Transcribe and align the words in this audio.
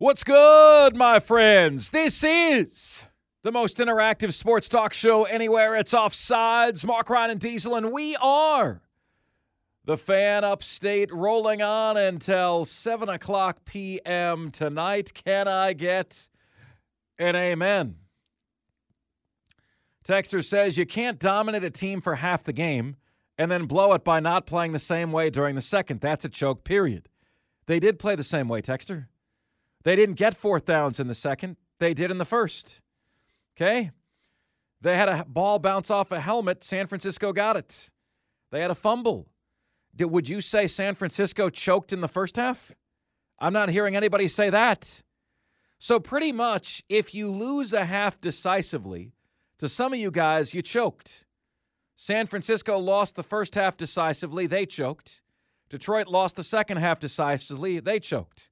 What's 0.00 0.22
good, 0.22 0.94
my 0.94 1.18
friends? 1.18 1.90
This 1.90 2.22
is 2.22 3.04
the 3.42 3.50
most 3.50 3.78
interactive 3.78 4.32
sports 4.32 4.68
talk 4.68 4.94
show 4.94 5.24
anywhere. 5.24 5.74
It's 5.74 5.92
Offsides, 5.92 6.84
Mark 6.84 7.10
Ryan 7.10 7.32
and 7.32 7.40
Diesel, 7.40 7.74
and 7.74 7.90
we 7.90 8.14
are 8.22 8.80
the 9.84 9.96
fan 9.96 10.44
upstate 10.44 11.12
rolling 11.12 11.62
on 11.62 11.96
until 11.96 12.64
7 12.64 13.08
o'clock 13.08 13.64
p.m. 13.64 14.52
tonight. 14.52 15.12
Can 15.14 15.48
I 15.48 15.72
get 15.72 16.28
an 17.18 17.34
amen? 17.34 17.96
Texter 20.06 20.44
says 20.44 20.78
you 20.78 20.86
can't 20.86 21.18
dominate 21.18 21.64
a 21.64 21.70
team 21.70 22.00
for 22.00 22.14
half 22.14 22.44
the 22.44 22.52
game 22.52 22.94
and 23.36 23.50
then 23.50 23.66
blow 23.66 23.94
it 23.94 24.04
by 24.04 24.20
not 24.20 24.46
playing 24.46 24.70
the 24.70 24.78
same 24.78 25.10
way 25.10 25.28
during 25.28 25.56
the 25.56 25.60
second. 25.60 26.00
That's 26.00 26.24
a 26.24 26.28
choke, 26.28 26.62
period. 26.62 27.08
They 27.66 27.80
did 27.80 27.98
play 27.98 28.14
the 28.14 28.22
same 28.22 28.46
way, 28.46 28.62
Texter. 28.62 29.06
They 29.88 29.96
didn't 29.96 30.16
get 30.16 30.36
fourth 30.36 30.66
downs 30.66 31.00
in 31.00 31.06
the 31.06 31.14
second, 31.14 31.56
they 31.78 31.94
did 31.94 32.10
in 32.10 32.18
the 32.18 32.26
first. 32.26 32.82
Okay? 33.56 33.90
They 34.82 34.98
had 34.98 35.08
a 35.08 35.24
ball 35.26 35.58
bounce 35.58 35.90
off 35.90 36.12
a 36.12 36.20
helmet. 36.20 36.62
San 36.62 36.86
Francisco 36.86 37.32
got 37.32 37.56
it. 37.56 37.88
They 38.50 38.60
had 38.60 38.70
a 38.70 38.74
fumble. 38.74 39.30
Did, 39.96 40.10
would 40.10 40.28
you 40.28 40.42
say 40.42 40.66
San 40.66 40.94
Francisco 40.94 41.48
choked 41.48 41.94
in 41.94 42.02
the 42.02 42.06
first 42.06 42.36
half? 42.36 42.70
I'm 43.38 43.54
not 43.54 43.70
hearing 43.70 43.96
anybody 43.96 44.28
say 44.28 44.50
that. 44.50 45.02
So, 45.78 45.98
pretty 45.98 46.32
much, 46.32 46.84
if 46.90 47.14
you 47.14 47.30
lose 47.30 47.72
a 47.72 47.86
half 47.86 48.20
decisively, 48.20 49.14
to 49.56 49.70
some 49.70 49.94
of 49.94 49.98
you 49.98 50.10
guys, 50.10 50.52
you 50.52 50.60
choked. 50.60 51.24
San 51.96 52.26
Francisco 52.26 52.76
lost 52.76 53.16
the 53.16 53.22
first 53.22 53.54
half 53.54 53.78
decisively. 53.78 54.46
They 54.46 54.66
choked. 54.66 55.22
Detroit 55.70 56.08
lost 56.08 56.36
the 56.36 56.44
second 56.44 56.76
half 56.76 56.98
decisively. 57.00 57.80
They 57.80 57.98
choked. 58.00 58.50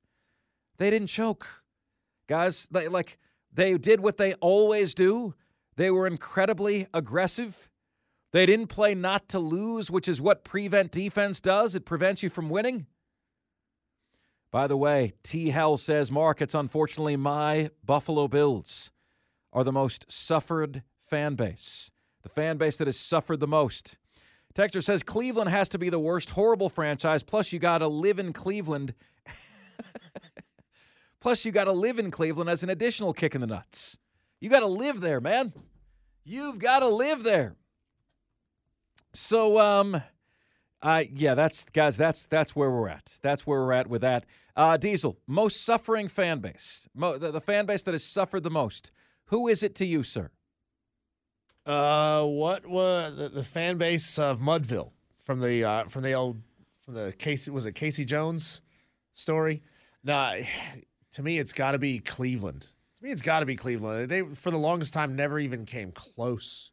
They 0.79 0.91
didn't 0.91 1.09
choke. 1.09 1.65
Guys, 2.29 2.69
they 2.71 2.89
like 2.89 3.19
they 3.53 3.77
did 3.79 4.01
what 4.01 4.17
they 4.17 4.35
always 4.35 4.95
do. 4.95 5.35
They 5.77 5.91
were 5.91 6.07
incredibly 6.07 6.87
aggressive. 6.93 7.69
They 8.33 8.47
didn't 8.47 8.67
play 8.67 8.95
not 8.95 9.29
to 9.31 9.39
lose, 9.39 9.91
which 9.91 10.09
is 10.09 10.21
what 10.21 10.45
prevent 10.45 10.91
defense 10.91 11.41
does. 11.41 11.75
It 11.75 11.87
prevents 11.87 12.23
you 12.23 12.29
from 12.29 12.51
winning. 12.51 12.87
By 14.51 14.67
the 14.67 14.77
way, 14.77 15.15
T 15.23 15.51
Hell 15.51 15.77
says, 15.77 16.11
Mark, 16.11 16.41
it's 16.41 16.55
unfortunately 16.55 17.17
my 17.17 17.71
Buffalo 17.85 18.29
Bills 18.29 18.91
are 19.53 19.65
the 19.65 19.73
most 19.73 20.11
suffered 20.11 20.83
fan 20.99 21.35
base, 21.35 21.91
the 22.23 22.29
fan 22.29 22.57
base 22.57 22.77
that 22.77 22.89
has 22.89 22.99
suffered 22.99 23.41
the 23.41 23.47
most. 23.47 23.99
Texter 24.55 24.83
says 24.83 25.03
Cleveland 25.03 25.51
has 25.51 25.69
to 25.69 25.79
be 25.79 25.91
the 25.91 25.99
worst 25.99 26.31
horrible 26.31 26.71
franchise. 26.71 27.23
Plus, 27.23 27.53
you 27.53 27.59
got 27.59 27.79
to 27.79 27.89
live 27.89 28.19
in 28.19 28.33
Cleveland 28.33 28.95
Plus, 31.27 31.45
you 31.45 31.51
got 31.51 31.65
to 31.65 31.73
live 31.73 31.99
in 31.99 32.13
Cleveland 32.13 32.49
as 32.49 32.63
an 32.63 32.71
additional 32.71 33.13
kick 33.13 33.35
in 33.35 33.41
the 33.41 33.49
nuts. 33.49 33.99
You 34.39 34.49
got 34.49 34.61
to 34.61 34.69
live 34.69 35.01
there, 35.01 35.21
man. 35.21 35.53
You've 36.23 36.61
got 36.61 36.79
to 36.79 36.89
live 36.89 37.25
there. 37.25 37.57
So, 39.13 39.59
um, 39.59 40.01
uh, 40.81 41.03
yeah, 41.13 41.35
that's 41.35 41.65
guys. 41.65 41.97
That's 41.97 42.29
that's 42.29 42.55
where 42.55 42.71
we're 42.71 42.87
at. 42.87 43.19
That's 43.23 43.45
where 43.45 43.59
we're 43.59 43.73
at 43.73 43.89
with 43.89 44.03
that. 44.03 44.25
Uh, 44.55 44.77
Diesel, 44.77 45.19
most 45.27 45.65
suffering 45.65 46.07
fan 46.07 46.39
base, 46.39 46.87
Mo- 46.95 47.19
the, 47.19 47.33
the 47.33 47.41
fan 47.41 47.67
base 47.67 47.83
that 47.83 47.95
has 47.95 48.05
suffered 48.05 48.45
the 48.45 48.51
most. 48.51 48.93
Who 49.25 49.49
is 49.49 49.65
it 49.65 49.75
to 49.75 49.85
you, 49.85 50.05
sir? 50.05 50.31
Uh, 51.67 52.23
what 52.23 52.69
was 52.69 53.17
the, 53.17 53.31
the 53.31 53.43
fan 53.43 53.79
base 53.79 54.17
of 54.17 54.39
Mudville 54.39 54.93
from 55.19 55.41
the 55.41 55.65
uh, 55.65 55.85
from 55.87 56.05
the 56.05 56.13
old 56.13 56.41
from 56.85 56.95
the 56.95 57.13
Casey 57.19 57.51
was 57.51 57.67
it 57.67 57.73
Casey 57.73 58.05
Jones 58.05 58.63
story? 59.13 59.65
Nah, 60.05 60.37
to 61.17 61.23
me, 61.23 61.39
it's 61.39 61.55
got 61.55 61.73
to 61.73 61.79
be 61.79 61.99
Cleveland. 61.99 62.67
To 62.99 63.05
me, 63.05 63.11
it's 63.11 63.23
got 63.23 63.41
to 63.41 63.47
be 63.47 63.57
Cleveland. 63.57 64.11
They, 64.11 64.21
for 64.21 64.51
the 64.51 64.59
longest 64.59 64.93
time, 64.93 65.17
never 65.17 65.39
even 65.39 65.65
came 65.65 65.91
close. 65.91 66.73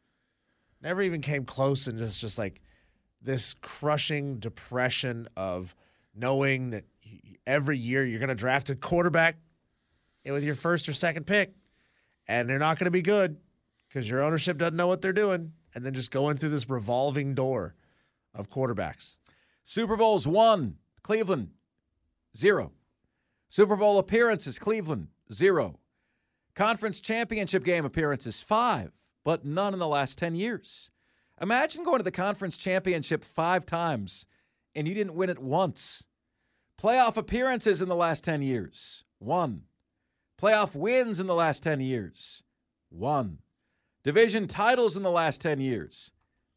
Never 0.82 1.00
even 1.00 1.22
came 1.22 1.46
close, 1.46 1.86
and 1.86 1.98
just 1.98 2.20
just 2.20 2.36
like 2.36 2.60
this 3.22 3.54
crushing 3.62 4.36
depression 4.36 5.28
of 5.34 5.74
knowing 6.14 6.70
that 6.70 6.84
every 7.46 7.78
year 7.78 8.04
you're 8.04 8.18
going 8.18 8.28
to 8.28 8.34
draft 8.34 8.68
a 8.68 8.74
quarterback 8.74 9.38
with 10.26 10.44
your 10.44 10.54
first 10.54 10.90
or 10.90 10.92
second 10.92 11.24
pick, 11.24 11.54
and 12.28 12.46
they're 12.46 12.58
not 12.58 12.78
going 12.78 12.84
to 12.84 12.90
be 12.90 13.00
good 13.00 13.38
because 13.88 14.10
your 14.10 14.22
ownership 14.22 14.58
doesn't 14.58 14.76
know 14.76 14.88
what 14.88 15.00
they're 15.00 15.14
doing, 15.14 15.52
and 15.74 15.86
then 15.86 15.94
just 15.94 16.10
going 16.10 16.36
through 16.36 16.50
this 16.50 16.68
revolving 16.68 17.34
door 17.34 17.76
of 18.34 18.50
quarterbacks. 18.50 19.16
Super 19.64 19.96
Bowls 19.96 20.28
one, 20.28 20.76
Cleveland 21.02 21.48
zero. 22.36 22.72
Super 23.54 23.76
Bowl 23.76 24.00
appearances, 24.00 24.58
Cleveland, 24.58 25.06
zero. 25.32 25.78
Conference 26.56 27.00
championship 27.00 27.62
game 27.62 27.84
appearances, 27.84 28.40
five, 28.40 28.90
but 29.24 29.44
none 29.44 29.72
in 29.72 29.78
the 29.78 29.86
last 29.86 30.18
10 30.18 30.34
years. 30.34 30.90
Imagine 31.40 31.84
going 31.84 31.98
to 31.98 32.02
the 32.02 32.10
conference 32.10 32.56
championship 32.56 33.22
five 33.22 33.64
times 33.64 34.26
and 34.74 34.88
you 34.88 34.94
didn't 34.94 35.14
win 35.14 35.30
it 35.30 35.38
once. 35.38 36.04
Playoff 36.82 37.16
appearances 37.16 37.80
in 37.80 37.88
the 37.88 37.94
last 37.94 38.24
10 38.24 38.42
years, 38.42 39.04
one. 39.20 39.66
Playoff 40.36 40.74
wins 40.74 41.20
in 41.20 41.28
the 41.28 41.32
last 41.32 41.62
10 41.62 41.78
years, 41.78 42.42
one. 42.88 43.38
Division 44.02 44.48
titles 44.48 44.96
in 44.96 45.04
the 45.04 45.12
last 45.12 45.40
10 45.40 45.60
years, 45.60 46.10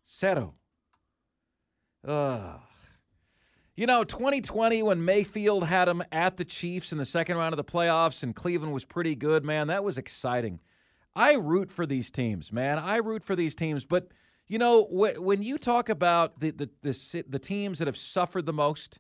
zero. 0.04 0.56
Ugh. 2.08 2.60
You 3.78 3.86
know, 3.86 4.04
2020, 4.04 4.82
when 4.82 5.06
Mayfield 5.06 5.66
had 5.66 5.88
him 5.88 6.02
at 6.12 6.38
the 6.38 6.44
Chiefs 6.44 6.92
in 6.92 6.98
the 6.98 7.06
second 7.06 7.38
round 7.38 7.54
of 7.54 7.58
the 7.58 7.64
playoffs 7.64 8.24
and 8.24 8.36
Cleveland 8.36 8.74
was 8.74 8.86
pretty 8.86 9.14
good, 9.14 9.46
man, 9.46 9.68
that 9.68 9.84
was 9.84 10.00
exciting. 10.00 10.62
I 11.16 11.34
root 11.36 11.70
for 11.70 11.86
these 11.86 12.10
teams, 12.10 12.52
man. 12.52 12.80
I 12.80 12.96
root 12.96 13.24
for 13.24 13.36
these 13.36 13.54
teams. 13.54 13.86
But, 13.86 14.08
you 14.48 14.58
know, 14.58 14.86
wh- 14.86 15.22
when 15.22 15.44
you 15.44 15.60
talk 15.60 15.90
about 15.90 16.40
the, 16.40 16.50
the, 16.50 16.70
the, 16.82 17.24
the 17.30 17.38
teams 17.38 17.78
that 17.78 17.88
have 17.88 17.98
suffered 17.98 18.48
the 18.48 18.54
most, 18.54 18.98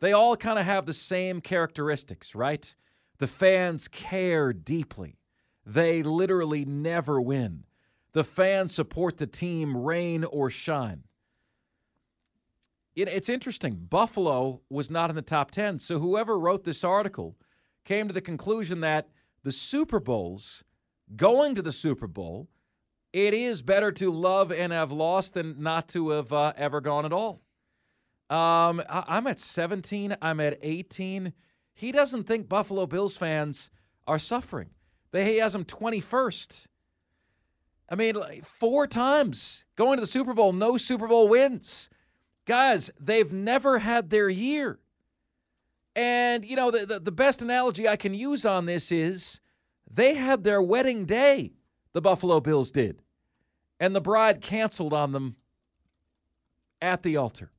they 0.00 0.12
all 0.12 0.36
kind 0.36 0.58
of 0.58 0.66
have 0.66 0.84
the 0.84 0.92
same 0.92 1.40
characteristics, 1.40 2.34
right? 2.34 2.74
The 3.16 3.26
fans 3.26 3.88
care 3.88 4.52
deeply. 4.52 5.16
They 5.64 6.02
literally 6.02 6.66
never 6.66 7.22
win. 7.22 7.64
The 8.12 8.24
fans 8.24 8.74
support 8.74 9.16
the 9.16 9.26
team, 9.26 9.74
rain 9.78 10.24
or 10.24 10.50
shine 10.50 11.04
it, 13.00 13.08
it's 13.08 13.28
interesting. 13.28 13.86
Buffalo 13.88 14.60
was 14.68 14.90
not 14.90 15.10
in 15.10 15.16
the 15.16 15.22
top 15.22 15.50
10. 15.50 15.78
So 15.78 15.98
whoever 15.98 16.38
wrote 16.38 16.64
this 16.64 16.84
article 16.84 17.36
came 17.84 18.08
to 18.08 18.14
the 18.14 18.20
conclusion 18.20 18.80
that 18.80 19.08
the 19.42 19.52
Super 19.52 20.00
Bowls, 20.00 20.64
going 21.16 21.54
to 21.54 21.62
the 21.62 21.72
Super 21.72 22.06
Bowl, 22.06 22.48
it 23.12 23.34
is 23.34 23.62
better 23.62 23.90
to 23.92 24.10
love 24.10 24.52
and 24.52 24.72
have 24.72 24.92
lost 24.92 25.34
than 25.34 25.62
not 25.62 25.88
to 25.88 26.10
have 26.10 26.32
uh, 26.32 26.52
ever 26.56 26.80
gone 26.80 27.04
at 27.04 27.12
all. 27.12 27.42
Um, 28.28 28.80
I, 28.88 29.18
am 29.18 29.26
at 29.26 29.40
17. 29.40 30.16
I'm 30.22 30.38
at 30.38 30.58
18. 30.62 31.32
He 31.74 31.90
doesn't 31.90 32.24
think 32.24 32.48
Buffalo 32.48 32.86
Bills 32.86 33.16
fans 33.16 33.70
are 34.06 34.18
suffering. 34.20 34.70
They, 35.10 35.32
he 35.32 35.38
has 35.38 35.54
them 35.54 35.64
21st. 35.64 36.66
I 37.88 37.96
mean, 37.96 38.14
four 38.44 38.86
times 38.86 39.64
going 39.74 39.96
to 39.96 40.00
the 40.00 40.06
Super 40.06 40.32
Bowl, 40.32 40.52
no 40.52 40.76
Super 40.76 41.08
Bowl 41.08 41.26
wins. 41.26 41.90
Guys, 42.50 42.90
they've 42.98 43.32
never 43.32 43.78
had 43.78 44.10
their 44.10 44.28
year. 44.28 44.80
And, 45.94 46.44
you 46.44 46.56
know, 46.56 46.72
the, 46.72 46.84
the, 46.84 46.98
the, 46.98 47.12
best 47.12 47.40
analogy 47.42 47.88
I 47.88 47.94
can 47.94 48.12
use 48.12 48.44
on 48.44 48.66
this 48.66 48.90
is 48.90 49.38
they 49.88 50.14
had 50.14 50.42
their 50.42 50.60
wedding 50.60 51.04
day, 51.04 51.52
the 51.92 52.00
Buffalo 52.00 52.40
Bills 52.40 52.72
did. 52.72 53.02
And 53.78 53.94
the 53.94 54.00
bride 54.00 54.40
canceled 54.40 54.92
on 54.92 55.12
them 55.12 55.36
at 56.82 57.04
the 57.04 57.16
altar 57.16 57.52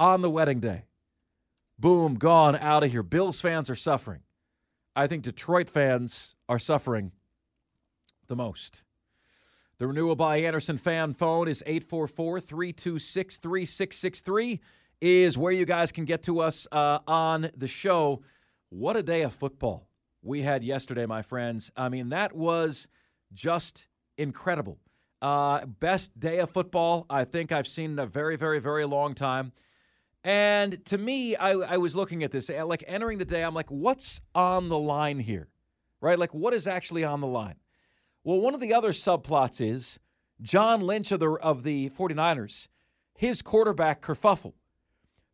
on 0.00 0.20
the 0.20 0.30
wedding 0.30 0.58
day. 0.58 0.86
Boom, 1.78 2.16
gone, 2.16 2.56
out 2.56 2.82
of 2.82 2.90
here. 2.90 3.04
Bills 3.04 3.40
fans 3.40 3.70
are 3.70 3.76
suffering. 3.76 4.22
I 4.96 5.06
think 5.06 5.22
Detroit 5.22 5.70
fans 5.70 6.34
are 6.48 6.58
suffering 6.58 7.12
the 8.26 8.34
most. 8.34 8.82
The 9.78 9.86
Renewal 9.86 10.16
by 10.16 10.38
Andersen 10.38 10.76
fan 10.76 11.14
phone 11.14 11.46
is 11.46 11.62
844 11.64 12.40
326 12.40 13.36
3663, 13.36 14.60
is 15.00 15.38
where 15.38 15.52
you 15.52 15.64
guys 15.64 15.92
can 15.92 16.04
get 16.04 16.24
to 16.24 16.40
us 16.40 16.66
uh, 16.72 16.98
on 17.06 17.50
the 17.56 17.68
show. 17.68 18.20
What 18.70 18.96
a 18.96 19.04
day 19.04 19.22
of 19.22 19.32
football 19.32 19.86
we 20.20 20.42
had 20.42 20.64
yesterday, 20.64 21.06
my 21.06 21.22
friends. 21.22 21.70
I 21.76 21.90
mean, 21.90 22.08
that 22.08 22.34
was 22.34 22.88
just 23.32 23.86
incredible. 24.16 24.78
Uh, 25.22 25.64
best 25.66 26.18
day 26.18 26.40
of 26.40 26.50
football 26.50 27.06
I 27.08 27.22
think 27.22 27.52
I've 27.52 27.68
seen 27.68 27.92
in 27.92 27.98
a 28.00 28.06
very, 28.06 28.34
very, 28.34 28.58
very 28.58 28.84
long 28.84 29.14
time. 29.14 29.52
And 30.24 30.84
to 30.86 30.98
me, 30.98 31.36
I, 31.36 31.52
I 31.52 31.76
was 31.76 31.94
looking 31.94 32.24
at 32.24 32.32
this, 32.32 32.50
like 32.50 32.82
entering 32.88 33.18
the 33.18 33.24
day, 33.24 33.44
I'm 33.44 33.54
like, 33.54 33.70
what's 33.70 34.20
on 34.34 34.70
the 34.70 34.78
line 34.78 35.20
here? 35.20 35.46
Right? 36.00 36.18
Like, 36.18 36.34
what 36.34 36.52
is 36.52 36.66
actually 36.66 37.04
on 37.04 37.20
the 37.20 37.28
line? 37.28 37.60
Well, 38.28 38.40
one 38.40 38.52
of 38.52 38.60
the 38.60 38.74
other 38.74 38.90
subplots 38.90 39.58
is 39.58 39.98
John 40.42 40.82
Lynch 40.82 41.12
of 41.12 41.20
the 41.20 41.30
of 41.40 41.62
the 41.62 41.88
49ers, 41.88 42.68
his 43.14 43.40
quarterback 43.40 44.02
kerfuffle. 44.02 44.52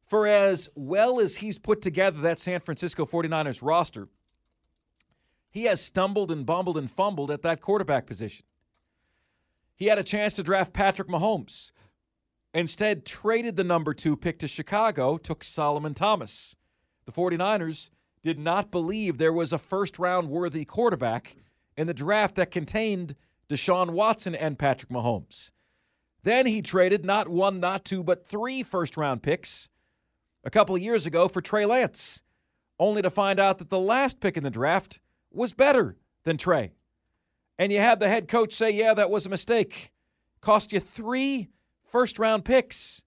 For 0.07 0.29
as 0.29 0.69
well 0.77 1.19
as 1.19 1.39
he's 1.39 1.59
put 1.59 1.83
together 1.83 2.21
that 2.21 2.39
San 2.39 2.61
Francisco 2.61 3.05
49ers 3.05 3.63
roster, 3.63 4.07
He 5.51 5.65
has 5.65 5.81
stumbled 5.81 6.31
and 6.31 6.47
bumbled 6.47 6.79
and 6.79 6.89
fumbled 6.89 7.33
at 7.33 7.43
that 7.43 7.61
quarterback 7.61 8.07
position. 8.07 8.47
He 9.75 9.87
had 9.87 9.99
a 9.99 10.05
chance 10.05 10.35
to 10.35 10.45
draft 10.45 10.73
Patrick 10.73 11.09
Mahomes. 11.09 11.73
Instead, 12.53 13.05
traded 13.05 13.57
the 13.57 13.65
number 13.65 13.93
two 13.93 14.17
pick 14.17 14.39
to 14.39 14.47
Chicago, 14.47 15.17
took 15.17 15.43
Solomon 15.43 15.95
Thomas. 15.95 16.55
The 17.07 17.13
49ers 17.13 17.91
did 18.23 18.39
not 18.39 18.71
believe 18.71 19.19
there 19.19 19.33
was 19.33 19.53
a 19.53 19.59
first 19.59 19.99
round 19.99 20.31
worthy 20.31 20.65
quarterback 20.65 21.35
in 21.77 21.87
the 21.87 21.95
draft 21.95 22.37
that 22.37 22.51
contained 22.51 23.15
Deshaun 23.49 23.91
Watson 23.91 24.35
and 24.35 24.59
Patrick 24.59 24.91
Mahomes. 24.91 25.51
Then 26.23 26.47
he 26.47 26.63
traded 26.63 27.05
not 27.05 27.29
one, 27.29 27.61
not 27.61 27.85
two, 27.85 28.03
but 28.03 28.27
three 28.27 28.63
first 28.63 28.97
round 28.97 29.23
picks 29.23 29.69
a 30.43 30.51
couple 30.51 30.75
of 30.75 30.83
years 30.83 31.07
ago 31.07 31.29
for 31.29 31.41
Trey 31.41 31.67
Lance, 31.67 32.23
only 32.79 33.03
to 33.03 33.11
find 33.11 33.39
out 33.39 33.59
that 33.59 33.71
the 33.71 33.79
last 33.79 34.21
pick 34.21 34.37
in 34.37 34.43
the 34.43 34.51
draft 34.51 35.01
was 35.31 35.53
better 35.53 35.97
than 36.25 36.37
Trey. 36.37 36.73
And 37.59 37.73
you 37.73 37.79
had 37.79 38.01
the 38.01 38.09
head 38.09 38.29
coach 38.29 38.55
say, 38.55 38.71
yeah, 38.71 38.95
that 38.95 39.11
was 39.11 39.27
a 39.27 39.31
mistake. 39.31 39.93
Cost 40.41 40.73
you 40.73 40.81
three 40.81 41.49
first 41.85 42.19
round 42.19 42.45
picks. 42.45 43.03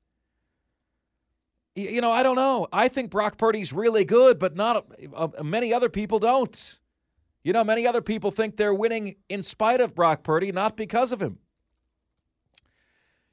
You 1.75 2.02
know, 2.02 2.12
I 2.12 2.24
don't 2.24 2.36
know. 2.36 2.68
I 2.72 2.88
think 2.88 3.12
Brock 3.12 3.38
Purdy's 3.38 3.72
really 3.72 4.06
good, 4.06 4.40
but 4.40 4.56
not 4.56 4.88
uh, 5.16 5.28
many 5.44 5.74
other 5.74 5.90
people 5.90 6.18
don't. 6.18 6.80
You 7.48 7.54
know, 7.54 7.64
many 7.64 7.88
other 7.88 8.02
people 8.02 8.30
think 8.30 8.58
they're 8.58 8.74
winning 8.74 9.16
in 9.30 9.42
spite 9.42 9.80
of 9.80 9.96
Brock 9.96 10.22
Purdy, 10.22 10.52
not 10.52 10.76
because 10.76 11.14
of 11.14 11.22
him. 11.22 11.38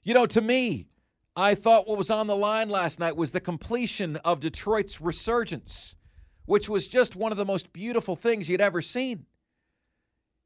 You 0.04 0.14
know, 0.14 0.24
to 0.24 0.40
me, 0.40 0.86
I 1.34 1.56
thought 1.56 1.88
what 1.88 1.98
was 1.98 2.12
on 2.12 2.28
the 2.28 2.36
line 2.36 2.68
last 2.68 3.00
night 3.00 3.16
was 3.16 3.32
the 3.32 3.40
completion 3.40 4.14
of 4.18 4.38
Detroit's 4.38 5.00
resurgence, 5.00 5.96
which 6.44 6.68
was 6.68 6.86
just 6.86 7.16
one 7.16 7.32
of 7.32 7.38
the 7.38 7.44
most 7.44 7.72
beautiful 7.72 8.14
things 8.14 8.48
you'd 8.48 8.60
ever 8.60 8.80
seen. 8.80 9.26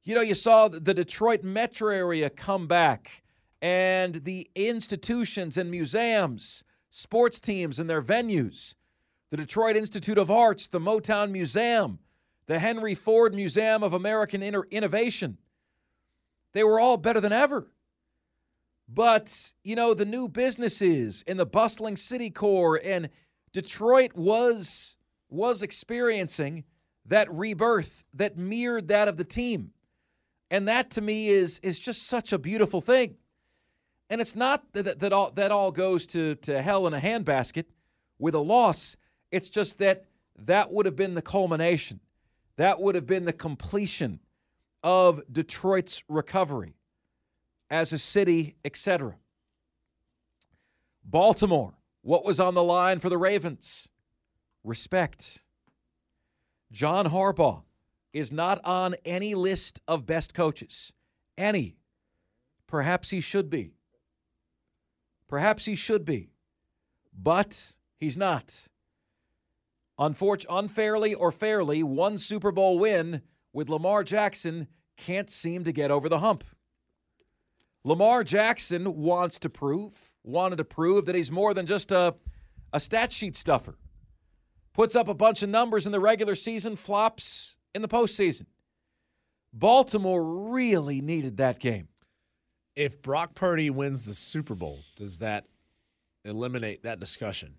You 0.03 0.15
know, 0.15 0.23
you 0.23 0.33
saw 0.33 0.69
the 0.69 0.95
Detroit 0.95 1.45
metro 1.45 1.95
area 1.95 2.31
come 2.31 2.69
back 2.69 3.23
and 3.61 4.25
the 4.25 4.51
institutions 4.55 5.59
and 5.59 5.71
museums, 5.71 6.65
sports 6.89 7.39
teams 7.39 7.79
and 7.79 7.91
their 7.91 8.01
venues, 8.01 8.77
the 9.29 9.37
Detroit 9.37 9.77
Institute 9.77 10.17
of 10.17 10.31
Arts, 10.31 10.69
the 10.69 10.81
Motown 10.81 11.33
Museum, 11.33 11.99
the 12.49 12.59
Henry 12.59 12.95
Ford 12.95 13.35
Museum 13.35 13.83
of 13.85 13.93
American 13.93 14.43
Innovation. 14.43 15.37
They 16.55 16.65
were 16.65 16.81
all 16.81 16.97
better 16.97 17.21
than 17.21 17.33
ever. 17.33 17.71
But, 18.89 19.53
you 19.63 19.77
know, 19.77 19.93
the 19.93 20.07
new 20.07 20.29
businesses 20.29 21.23
and 21.29 21.39
the 21.39 21.45
bustling 21.45 21.97
city 21.97 22.31
core 22.31 22.81
and 22.83 23.11
Detroit 23.53 24.15
was 24.15 24.97
was 25.31 25.63
experiencing 25.63 26.65
that 27.05 27.31
rebirth 27.31 28.05
that 28.15 28.39
mirrored 28.39 28.89
that 28.89 29.09
of 29.09 29.19
the 29.19 29.25
team. 29.25 29.73
And 30.51 30.67
that 30.67 30.91
to 30.93 31.03
me 31.03 31.29
is 31.29 31.59
is 31.63 31.79
just 31.79 32.05
such 32.05 32.33
a 32.33 32.39
beautiful 32.39 32.81
thing. 32.81 33.17
And 34.09 34.23
it's 34.23 34.35
not 34.35 34.73
that, 34.73 35.01
that 35.01 35.13
all 35.13 35.31
that 35.33 35.53
all 35.53 35.71
goes 35.71 36.07
to, 36.09 36.35
to 36.37 36.63
hell 36.63 36.87
in 36.87 36.95
a 36.95 37.01
handbasket 37.01 37.65
with 38.19 38.35
a 38.35 38.41
loss. 38.41 38.97
It's 39.31 39.51
just 39.51 39.77
that 39.79 40.07
that 40.39 40.73
would 40.73 40.87
have 40.87 40.97
been 40.97 41.13
the 41.13 41.21
culmination. 41.21 42.01
That 42.59 42.81
would 42.81 42.97
have 42.97 43.07
been 43.07 43.25
the 43.25 43.33
completion 43.33 44.19
of 44.83 45.23
Detroit's 45.33 46.03
recovery 46.09 46.75
as 47.71 47.93
a 47.93 47.99
city, 47.99 48.57
etc. 48.65 49.15
Baltimore, 51.05 51.75
what 52.03 52.25
was 52.25 52.41
on 52.41 52.55
the 52.55 52.65
line 52.65 52.99
for 52.99 53.09
the 53.09 53.17
Ravens? 53.17 53.89
Respect. 54.65 55.45
John 56.73 57.07
Harbaugh 57.07 57.63
is 58.13 58.33
not 58.33 58.61
on 58.65 58.97
any 59.05 59.37
list 59.37 59.81
of 59.87 60.05
best 60.05 60.35
coaches. 60.35 60.93
Any. 61.37 61.77
Perhaps 62.67 63.11
he 63.11 63.21
should 63.21 63.49
be. 63.49 63.75
Perhaps 65.29 65.67
he 65.67 65.77
should 65.77 66.05
be. 66.05 66.33
But 67.17 67.77
he's 68.01 68.17
not. 68.17 68.67
Unfortunately, 69.99 70.59
unfairly 70.59 71.15
or 71.15 71.33
fairly, 71.33 71.83
one 71.83 72.19
Super 72.19 72.53
Bowl 72.53 72.79
win 72.79 73.23
with 73.53 73.69
Lamar 73.69 74.05
Jackson 74.05 74.69
can't 74.97 75.31
seem 75.31 75.65
to 75.65 75.73
get 75.73 75.91
over 75.91 76.09
the 76.09 76.21
hump. 76.21 76.45
Lamar 77.85 78.23
Jackson 78.23 78.97
wants 78.97 79.39
to 79.41 79.49
prove, 79.49 80.13
wanted 80.23 80.57
to 80.57 80.65
prove 80.65 81.07
that 81.07 81.15
he's 81.15 81.31
more 81.31 81.55
than 81.55 81.67
just 81.67 81.91
a, 81.91 82.15
a 82.73 82.81
stat 82.81 83.13
sheet 83.13 83.35
stuffer. 83.37 83.77
Puts 84.75 84.95
up 84.95 85.09
a 85.09 85.15
bunch 85.15 85.43
of 85.43 85.49
numbers 85.49 85.87
in 85.87 85.93
the 85.93 86.01
regular 86.01 86.35
season, 86.35 86.77
flops 86.77 87.57
in 87.75 87.83
the 87.83 87.89
postseason. 87.89 88.47
Baltimore 89.53 90.23
really 90.23 91.01
needed 91.01 91.39
that 91.39 91.59
game. 91.59 91.89
If 92.77 93.03
Brock 93.03 93.35
Purdy 93.35 93.71
wins 93.71 94.05
the 94.05 94.15
Super 94.15 94.55
Bowl, 94.55 94.81
does 94.95 95.19
that 95.19 95.47
eliminate 96.25 96.85
that 96.85 97.01
discussion? 97.01 97.55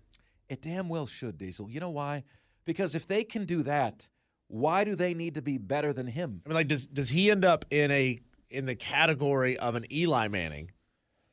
It 0.50 0.60
damn 0.60 0.88
well 0.88 1.06
should, 1.06 1.38
Diesel. 1.38 1.70
You 1.70 1.80
know 1.80 1.90
why? 1.90 2.24
Because 2.66 2.94
if 2.94 3.06
they 3.06 3.24
can 3.24 3.46
do 3.46 3.62
that, 3.62 4.10
why 4.48 4.84
do 4.84 4.94
they 4.94 5.14
need 5.14 5.34
to 5.34 5.42
be 5.42 5.56
better 5.56 5.92
than 5.92 6.08
him? 6.08 6.42
I 6.44 6.48
mean, 6.48 6.54
like, 6.56 6.68
does 6.68 6.86
does 6.86 7.08
he 7.08 7.30
end 7.30 7.44
up 7.44 7.64
in 7.70 7.90
a 7.90 8.20
in 8.50 8.66
the 8.66 8.74
category 8.74 9.56
of 9.56 9.76
an 9.76 9.90
Eli 9.92 10.28
Manning, 10.28 10.72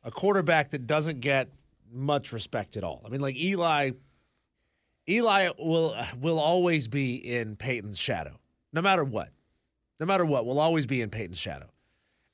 a 0.03 0.11
quarterback 0.11 0.69
that 0.71 0.85
doesn't 0.85 1.19
get 1.19 1.51
much 1.91 2.31
respect 2.31 2.77
at 2.77 2.83
all. 2.83 3.01
I 3.05 3.09
mean, 3.09 3.21
like 3.21 3.35
Eli, 3.35 3.91
Eli 5.09 5.49
will 5.57 5.95
will 6.19 6.39
always 6.39 6.87
be 6.87 7.15
in 7.15 7.55
Peyton's 7.55 7.97
shadow, 7.97 8.39
no 8.71 8.81
matter 8.81 9.03
what. 9.03 9.29
No 9.99 10.05
matter 10.05 10.25
what, 10.25 10.45
will 10.45 10.59
always 10.59 10.85
be 10.85 11.01
in 11.01 11.09
Peyton's 11.09 11.39
shadow. 11.39 11.71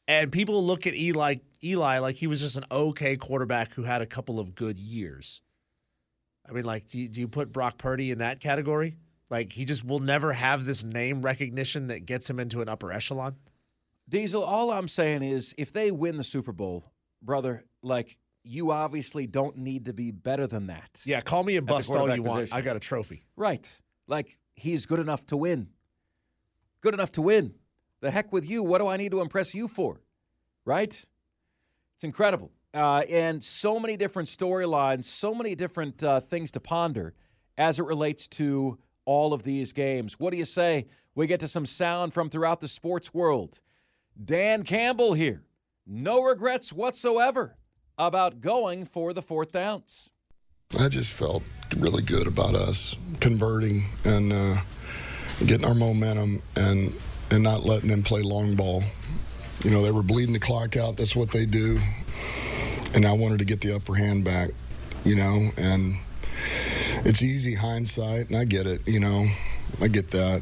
And 0.05 0.33
people 0.33 0.65
look 0.65 0.85
at 0.85 0.95
Eli 0.95 1.35
Eli 1.63 1.99
like 1.99 2.17
he 2.17 2.27
was 2.27 2.41
just 2.41 2.57
an 2.57 2.65
okay 2.69 3.15
quarterback 3.15 3.73
who 3.73 3.83
had 3.83 4.01
a 4.01 4.05
couple 4.05 4.39
of 4.39 4.53
good 4.53 4.77
years. 4.77 5.41
I 6.47 6.51
mean, 6.51 6.65
like, 6.65 6.87
do 6.87 6.99
you, 6.99 7.07
do 7.07 7.21
you 7.21 7.27
put 7.27 7.51
Brock 7.51 7.77
Purdy 7.77 8.11
in 8.11 8.17
that 8.19 8.39
category? 8.39 8.97
Like, 9.29 9.53
he 9.53 9.65
just 9.65 9.85
will 9.85 9.99
never 9.99 10.33
have 10.33 10.65
this 10.65 10.83
name 10.83 11.21
recognition 11.21 11.87
that 11.87 12.05
gets 12.05 12.29
him 12.29 12.39
into 12.39 12.61
an 12.61 12.69
upper 12.69 12.91
echelon. 12.91 13.35
Diesel, 14.09 14.43
all 14.43 14.71
I'm 14.71 14.87
saying 14.87 15.23
is 15.23 15.55
if 15.57 15.71
they 15.71 15.89
win 15.89 16.17
the 16.17 16.23
Super 16.23 16.51
Bowl, 16.51 16.91
brother, 17.21 17.63
like 17.81 18.17
you 18.43 18.71
obviously 18.71 19.25
don't 19.25 19.57
need 19.57 19.85
to 19.85 19.93
be 19.93 20.11
better 20.11 20.45
than 20.45 20.67
that. 20.67 21.01
Yeah, 21.05 21.21
call 21.21 21.43
me 21.43 21.55
a 21.55 21.61
bust 21.61 21.91
all 21.91 22.13
you 22.13 22.23
want. 22.23 22.53
I 22.53 22.61
got 22.61 22.75
a 22.75 22.79
trophy. 22.79 23.23
Right. 23.35 23.81
Like 24.07 24.37
he's 24.55 24.85
good 24.85 24.99
enough 24.99 25.25
to 25.27 25.37
win. 25.37 25.69
Good 26.81 26.93
enough 26.93 27.13
to 27.13 27.21
win. 27.21 27.55
The 28.01 28.11
heck 28.11 28.33
with 28.33 28.49
you. 28.49 28.61
What 28.61 28.79
do 28.79 28.87
I 28.87 28.97
need 28.97 29.11
to 29.11 29.21
impress 29.21 29.55
you 29.55 29.69
for? 29.69 30.01
Right? 30.65 31.05
It's 31.95 32.03
incredible. 32.03 32.51
Uh, 32.73 33.03
and 33.09 33.43
so 33.43 33.79
many 33.79 33.95
different 33.95 34.27
storylines, 34.27 35.03
so 35.03 35.33
many 35.33 35.53
different 35.53 36.03
uh, 36.03 36.19
things 36.19 36.51
to 36.51 36.59
ponder 36.59 37.13
as 37.57 37.79
it 37.79 37.85
relates 37.85 38.27
to 38.27 38.79
all 39.05 39.33
of 39.33 39.43
these 39.43 39.73
games. 39.73 40.19
What 40.19 40.31
do 40.31 40.37
you 40.37 40.45
say? 40.45 40.87
We 41.13 41.27
get 41.27 41.39
to 41.41 41.47
some 41.47 41.65
sound 41.65 42.13
from 42.13 42.29
throughout 42.29 42.61
the 42.61 42.67
sports 42.67 43.13
world. 43.13 43.59
Dan 44.23 44.63
Campbell 44.63 45.13
here. 45.13 45.43
No 45.85 46.21
regrets 46.21 46.73
whatsoever 46.73 47.57
about 47.97 48.41
going 48.41 48.85
for 48.85 49.13
the 49.13 49.21
fourth 49.21 49.51
downs. 49.51 50.09
I 50.79 50.89
just 50.89 51.11
felt 51.11 51.43
really 51.77 52.01
good 52.01 52.25
about 52.25 52.55
us 52.55 52.95
converting 53.19 53.83
and 54.05 54.31
uh, 54.33 54.55
getting 55.45 55.65
our 55.65 55.75
momentum 55.75 56.41
and 56.55 56.93
and 57.29 57.43
not 57.43 57.63
letting 57.63 57.89
them 57.89 58.03
play 58.03 58.21
long 58.21 58.55
ball. 58.55 58.83
You 59.63 59.71
know, 59.71 59.81
they 59.81 59.91
were 59.91 60.03
bleeding 60.03 60.33
the 60.33 60.39
clock 60.39 60.77
out. 60.77 60.97
That's 60.97 61.15
what 61.15 61.31
they 61.31 61.45
do. 61.45 61.79
And 62.95 63.05
I 63.05 63.13
wanted 63.13 63.39
to 63.39 63.45
get 63.45 63.61
the 63.61 63.75
upper 63.75 63.95
hand 63.95 64.23
back, 64.23 64.49
you 65.03 65.15
know, 65.15 65.49
and 65.57 65.95
it's 67.05 67.21
easy 67.21 67.55
hindsight, 67.55 68.27
and 68.27 68.37
I 68.37 68.45
get 68.45 68.67
it, 68.67 68.87
you 68.87 68.99
know, 68.99 69.25
I 69.81 69.87
get 69.87 70.11
that. 70.11 70.41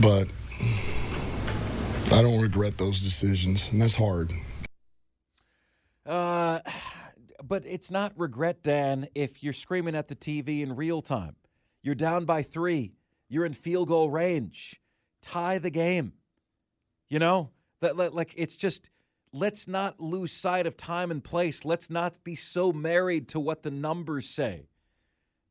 But 0.00 0.28
I 2.12 2.22
don't 2.22 2.40
regret 2.40 2.78
those 2.78 3.02
decisions, 3.02 3.70
and 3.70 3.80
that's 3.80 3.94
hard. 3.94 4.32
Uh, 6.06 6.60
but 7.42 7.64
it's 7.66 7.90
not 7.90 8.12
regret, 8.16 8.62
Dan, 8.62 9.06
if 9.14 9.42
you're 9.42 9.52
screaming 9.52 9.94
at 9.94 10.08
the 10.08 10.16
TV 10.16 10.62
in 10.62 10.74
real 10.74 11.02
time. 11.02 11.36
You're 11.82 11.94
down 11.94 12.24
by 12.24 12.42
three. 12.42 12.94
You're 13.28 13.44
in 13.44 13.52
field 13.52 13.88
goal 13.88 14.10
range. 14.10 14.80
Tie 15.22 15.58
the 15.58 15.70
game. 15.70 16.12
You 17.08 17.18
know, 17.18 17.50
that 17.80 17.96
like 17.96 18.34
it's 18.36 18.56
just 18.56 18.90
let's 19.32 19.68
not 19.68 20.00
lose 20.00 20.32
sight 20.32 20.66
of 20.66 20.76
time 20.76 21.10
and 21.10 21.22
place. 21.22 21.64
Let's 21.64 21.90
not 21.90 22.22
be 22.24 22.36
so 22.36 22.72
married 22.72 23.28
to 23.28 23.40
what 23.40 23.62
the 23.62 23.70
numbers 23.70 24.28
say 24.28 24.68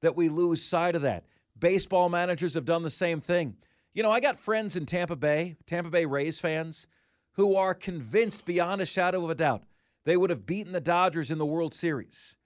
that 0.01 0.15
we 0.15 0.29
lose 0.29 0.63
sight 0.63 0.95
of 0.95 1.01
that. 1.01 1.25
Baseball 1.57 2.09
managers 2.09 2.53
have 2.53 2.65
done 2.65 2.83
the 2.83 2.89
same 2.89 3.19
thing. 3.19 3.57
You 3.93 4.03
know, 4.03 4.11
I 4.11 4.19
got 4.19 4.37
friends 4.37 4.75
in 4.75 4.85
Tampa 4.85 5.15
Bay, 5.15 5.57
Tampa 5.65 5.89
Bay 5.89 6.05
Rays 6.05 6.39
fans, 6.39 6.87
who 7.33 7.55
are 7.55 7.73
convinced 7.73 8.45
beyond 8.45 8.81
a 8.81 8.85
shadow 8.85 9.23
of 9.23 9.29
a 9.29 9.35
doubt 9.35 9.63
they 10.05 10.17
would 10.17 10.29
have 10.29 10.45
beaten 10.45 10.71
the 10.71 10.81
Dodgers 10.81 11.31
in 11.31 11.37
the 11.37 11.45
World 11.45 11.73
Series 11.73 12.37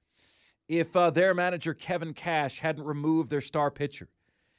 if 0.68 0.96
uh, 0.96 1.10
their 1.10 1.34
manager, 1.34 1.74
Kevin 1.74 2.14
Cash, 2.14 2.60
hadn't 2.60 2.84
removed 2.84 3.30
their 3.30 3.42
star 3.42 3.70
pitcher. 3.70 4.10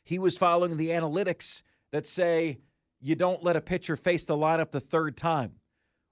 He 0.03 0.19
was 0.19 0.39
following 0.39 0.77
the 0.77 0.91
analytics 0.91 1.63
that 1.93 2.07
say, 2.07 2.59
you 3.01 3.15
don't 3.15 3.43
let 3.43 3.57
a 3.57 3.61
pitcher 3.61 3.97
face 3.97 4.25
the 4.25 4.37
lineup 4.37 4.71
the 4.71 4.81
third 4.81 5.17
time. 5.17 5.55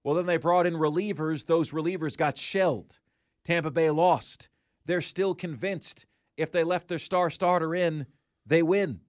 Well, 0.04 0.14
then 0.14 0.26
they 0.26 0.36
brought 0.36 0.66
in 0.66 0.74
relievers. 0.74 1.46
Those 1.46 1.70
relievers 1.70 2.16
got 2.16 2.38
shelled. 2.38 2.98
Tampa 3.44 3.70
Bay 3.70 3.90
lost. 3.90 4.48
They're 4.84 5.00
still 5.00 5.34
convinced 5.34 6.06
if 6.36 6.50
they 6.50 6.64
left 6.64 6.88
their 6.88 6.98
star 6.98 7.30
starter 7.30 7.74
in, 7.74 8.06
they 8.46 8.62
win. 8.62 9.00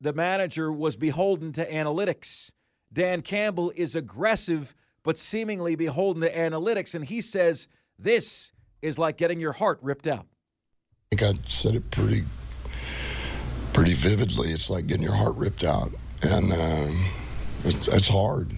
The 0.00 0.12
manager 0.12 0.72
was 0.72 0.96
beholden 0.96 1.52
to 1.52 1.70
analytics. 1.70 2.52
Dan 2.92 3.22
Campbell 3.22 3.70
is 3.76 3.94
aggressive, 3.94 4.74
but 5.02 5.18
seemingly 5.18 5.76
beholden 5.76 6.22
to 6.22 6.34
analytics. 6.34 6.94
And 6.94 7.04
he 7.04 7.20
says 7.20 7.68
this 7.98 8.52
is 8.82 8.98
like 8.98 9.18
getting 9.18 9.40
your 9.40 9.52
heart 9.52 9.78
ripped 9.82 10.06
out. 10.06 10.26
I 11.12 11.16
think 11.16 11.36
I 11.36 11.48
said 11.48 11.74
it 11.74 11.90
pretty, 11.90 12.24
pretty 13.72 13.92
vividly. 13.92 14.48
It's 14.48 14.70
like 14.70 14.86
getting 14.86 15.02
your 15.02 15.14
heart 15.14 15.36
ripped 15.36 15.64
out, 15.64 15.90
and 16.22 16.52
um, 16.52 17.04
it's, 17.64 17.88
it's 17.88 18.08
hard. 18.08 18.50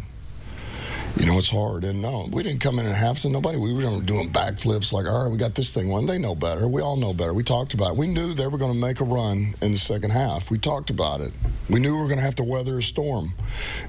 You 1.16 1.26
know, 1.26 1.38
it's 1.38 1.50
hard. 1.50 1.84
And 1.84 2.00
no, 2.00 2.26
we 2.32 2.42
didn't 2.42 2.60
come 2.60 2.78
in 2.78 2.86
at 2.86 2.94
half 2.94 3.20
to 3.22 3.28
nobody. 3.28 3.58
We 3.58 3.72
were 3.72 3.82
doing 4.00 4.30
backflips 4.30 4.92
like, 4.92 5.06
all 5.06 5.24
right, 5.24 5.30
we 5.30 5.36
got 5.36 5.54
this 5.54 5.72
thing 5.72 5.88
won. 5.88 6.06
They 6.06 6.18
know 6.18 6.34
better. 6.34 6.66
We 6.68 6.80
all 6.80 6.96
know 6.96 7.12
better. 7.12 7.34
We 7.34 7.42
talked 7.42 7.74
about 7.74 7.92
it. 7.92 7.96
We 7.98 8.06
knew 8.06 8.32
they 8.32 8.46
were 8.46 8.58
going 8.58 8.72
to 8.72 8.78
make 8.78 9.00
a 9.00 9.04
run 9.04 9.54
in 9.60 9.72
the 9.72 9.78
second 9.78 10.10
half. 10.10 10.50
We 10.50 10.58
talked 10.58 10.90
about 10.90 11.20
it. 11.20 11.32
We 11.68 11.80
knew 11.80 11.94
we 11.94 12.00
were 12.00 12.08
going 12.08 12.18
to 12.18 12.24
have 12.24 12.36
to 12.36 12.42
weather 12.42 12.78
a 12.78 12.82
storm 12.82 13.34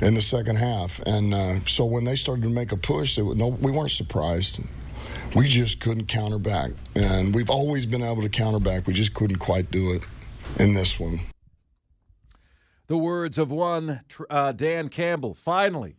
in 0.02 0.14
the 0.14 0.22
second 0.22 0.58
half. 0.58 1.00
And 1.06 1.34
uh, 1.34 1.60
so 1.62 1.86
when 1.86 2.04
they 2.04 2.16
started 2.16 2.44
to 2.44 2.50
make 2.50 2.72
a 2.72 2.78
push, 2.78 3.18
was, 3.18 3.36
no, 3.36 3.48
we 3.48 3.72
weren't 3.72 3.92
surprised. 3.92 4.60
We 5.34 5.48
just 5.48 5.80
couldn't 5.80 6.08
counter 6.08 6.40
back. 6.40 6.72
And 6.96 7.34
we've 7.34 7.50
always 7.50 7.86
been 7.86 8.04
able 8.04 8.22
to 8.22 8.30
counter 8.30 8.60
back. 8.60 8.86
We 8.86 8.94
just 8.94 9.14
couldn't 9.14 9.38
quite 9.38 9.72
do 9.72 9.94
it 9.94 10.06
in 10.60 10.74
this 10.74 11.00
one. 11.00 11.20
The 12.88 12.98
words 12.98 13.38
of 13.38 13.50
one 13.50 14.02
uh, 14.30 14.52
Dan 14.52 14.90
Campbell. 14.90 15.34
Finally, 15.34 15.96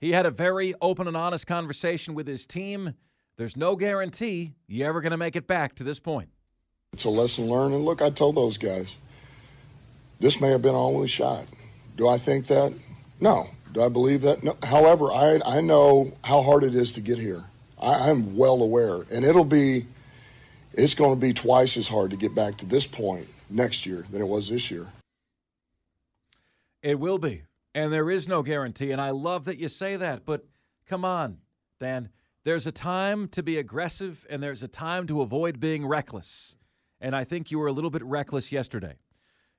he 0.00 0.12
had 0.12 0.26
a 0.26 0.30
very 0.30 0.74
open 0.80 1.06
and 1.06 1.16
honest 1.16 1.46
conversation 1.46 2.14
with 2.14 2.26
his 2.26 2.46
team. 2.46 2.94
There's 3.36 3.56
no 3.56 3.76
guarantee 3.76 4.54
you're 4.66 4.88
ever 4.88 5.00
going 5.00 5.12
to 5.12 5.16
make 5.16 5.36
it 5.36 5.46
back 5.46 5.74
to 5.76 5.84
this 5.84 5.98
point. 5.98 6.30
It's 6.92 7.04
a 7.04 7.10
lesson 7.10 7.46
learned. 7.46 7.74
And 7.74 7.84
look, 7.84 8.02
I 8.02 8.10
told 8.10 8.34
those 8.34 8.58
guys, 8.58 8.96
this 10.20 10.40
may 10.40 10.50
have 10.50 10.62
been 10.62 10.74
our 10.74 10.80
only 10.80 11.08
shot. 11.08 11.44
Do 11.96 12.08
I 12.08 12.18
think 12.18 12.46
that? 12.48 12.72
No. 13.20 13.48
Do 13.72 13.82
I 13.82 13.88
believe 13.88 14.22
that? 14.22 14.42
No. 14.42 14.56
However, 14.64 15.12
I, 15.12 15.40
I 15.44 15.60
know 15.60 16.12
how 16.24 16.42
hard 16.42 16.64
it 16.64 16.74
is 16.74 16.92
to 16.92 17.00
get 17.00 17.18
here. 17.18 17.44
I, 17.80 18.10
I'm 18.10 18.36
well 18.36 18.62
aware. 18.62 19.02
And 19.12 19.24
it'll 19.24 19.44
be, 19.44 19.86
it's 20.72 20.94
going 20.94 21.14
to 21.14 21.20
be 21.20 21.32
twice 21.32 21.76
as 21.76 21.86
hard 21.86 22.10
to 22.12 22.16
get 22.16 22.34
back 22.34 22.56
to 22.58 22.66
this 22.66 22.86
point 22.86 23.26
next 23.50 23.86
year 23.86 24.06
than 24.10 24.20
it 24.20 24.28
was 24.28 24.48
this 24.48 24.70
year. 24.70 24.86
It 26.82 26.98
will 26.98 27.18
be. 27.18 27.42
And 27.78 27.92
there 27.92 28.10
is 28.10 28.26
no 28.26 28.42
guarantee. 28.42 28.90
And 28.90 29.00
I 29.00 29.10
love 29.10 29.44
that 29.44 29.58
you 29.58 29.68
say 29.68 29.94
that. 29.94 30.26
But 30.26 30.44
come 30.84 31.04
on, 31.04 31.38
Dan. 31.78 32.08
There's 32.42 32.66
a 32.66 32.72
time 32.72 33.28
to 33.28 33.40
be 33.40 33.56
aggressive 33.56 34.26
and 34.28 34.42
there's 34.42 34.64
a 34.64 34.68
time 34.68 35.06
to 35.06 35.20
avoid 35.20 35.60
being 35.60 35.86
reckless. 35.86 36.56
And 37.00 37.14
I 37.14 37.22
think 37.22 37.52
you 37.52 37.58
were 37.60 37.68
a 37.68 37.72
little 37.72 37.90
bit 37.90 38.02
reckless 38.02 38.50
yesterday. 38.50 38.96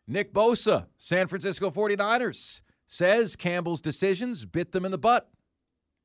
Nick 0.05 0.33
Bosa, 0.33 0.87
San 0.97 1.27
Francisco 1.27 1.71
49ers, 1.71 2.59
says 2.85 3.37
Campbell's 3.37 3.79
decisions 3.79 4.43
bit 4.43 4.73
them 4.73 4.83
in 4.83 4.91
the 4.91 4.97
butt. 4.97 5.29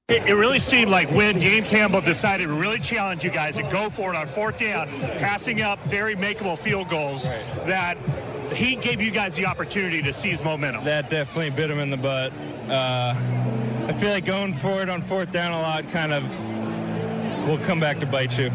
It, 0.08 0.24
it 0.24 0.34
really 0.34 0.60
seemed 0.60 0.92
like 0.92 1.10
when 1.10 1.40
Dan 1.40 1.64
Campbell 1.64 2.00
decided 2.00 2.46
to 2.46 2.52
really 2.52 2.78
challenge 2.78 3.24
you 3.24 3.30
guys 3.30 3.58
and 3.58 3.68
go 3.72 3.90
for 3.90 4.14
it 4.14 4.16
on 4.16 4.28
fourth 4.28 4.58
down, 4.58 4.86
passing 5.18 5.62
up 5.62 5.82
very 5.86 6.14
makeable 6.14 6.56
field 6.56 6.88
goals, 6.88 7.26
that 7.64 7.98
he 8.54 8.76
gave 8.76 9.00
you 9.00 9.10
guys 9.10 9.36
the 9.36 9.46
opportunity 9.46 10.02
to 10.02 10.12
seize 10.12 10.42
momentum. 10.42 10.84
That 10.84 11.10
definitely 11.10 11.50
bit 11.50 11.70
him 11.70 11.78
in 11.78 11.90
the 11.90 11.96
butt. 11.96 12.32
Uh, 12.68 13.14
I 13.86 13.92
feel 13.92 14.10
like 14.10 14.24
going 14.24 14.54
for 14.54 14.82
it 14.82 14.88
on 14.88 15.02
fourth 15.02 15.30
down 15.30 15.52
a 15.52 15.60
lot 15.60 15.88
kind 15.88 16.12
of 16.12 17.48
will 17.48 17.58
come 17.58 17.80
back 17.80 18.00
to 18.00 18.06
bite 18.06 18.38
you. 18.38 18.50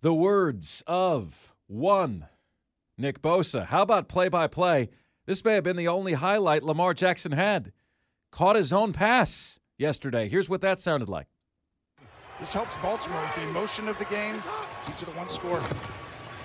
The 0.00 0.14
words 0.14 0.82
of 0.86 1.52
one 1.66 2.26
Nick 2.98 3.20
Bosa. 3.22 3.66
How 3.66 3.82
about 3.82 4.08
play 4.08 4.28
by 4.28 4.46
play? 4.46 4.88
This 5.26 5.44
may 5.44 5.54
have 5.54 5.64
been 5.64 5.76
the 5.76 5.88
only 5.88 6.14
highlight 6.14 6.62
Lamar 6.62 6.94
Jackson 6.94 7.32
had. 7.32 7.72
Caught 8.30 8.56
his 8.56 8.72
own 8.72 8.92
pass 8.92 9.60
yesterday. 9.78 10.28
Here's 10.28 10.48
what 10.48 10.60
that 10.62 10.80
sounded 10.80 11.08
like. 11.08 11.26
This 12.40 12.52
helps 12.52 12.76
Baltimore 12.78 13.22
with 13.22 13.34
the 13.36 13.50
emotion 13.50 13.88
of 13.88 13.98
the 13.98 14.04
game. 14.06 14.42
Keeps 14.86 15.02
it 15.02 15.08
a 15.08 15.12
one 15.12 15.28
score. 15.28 15.62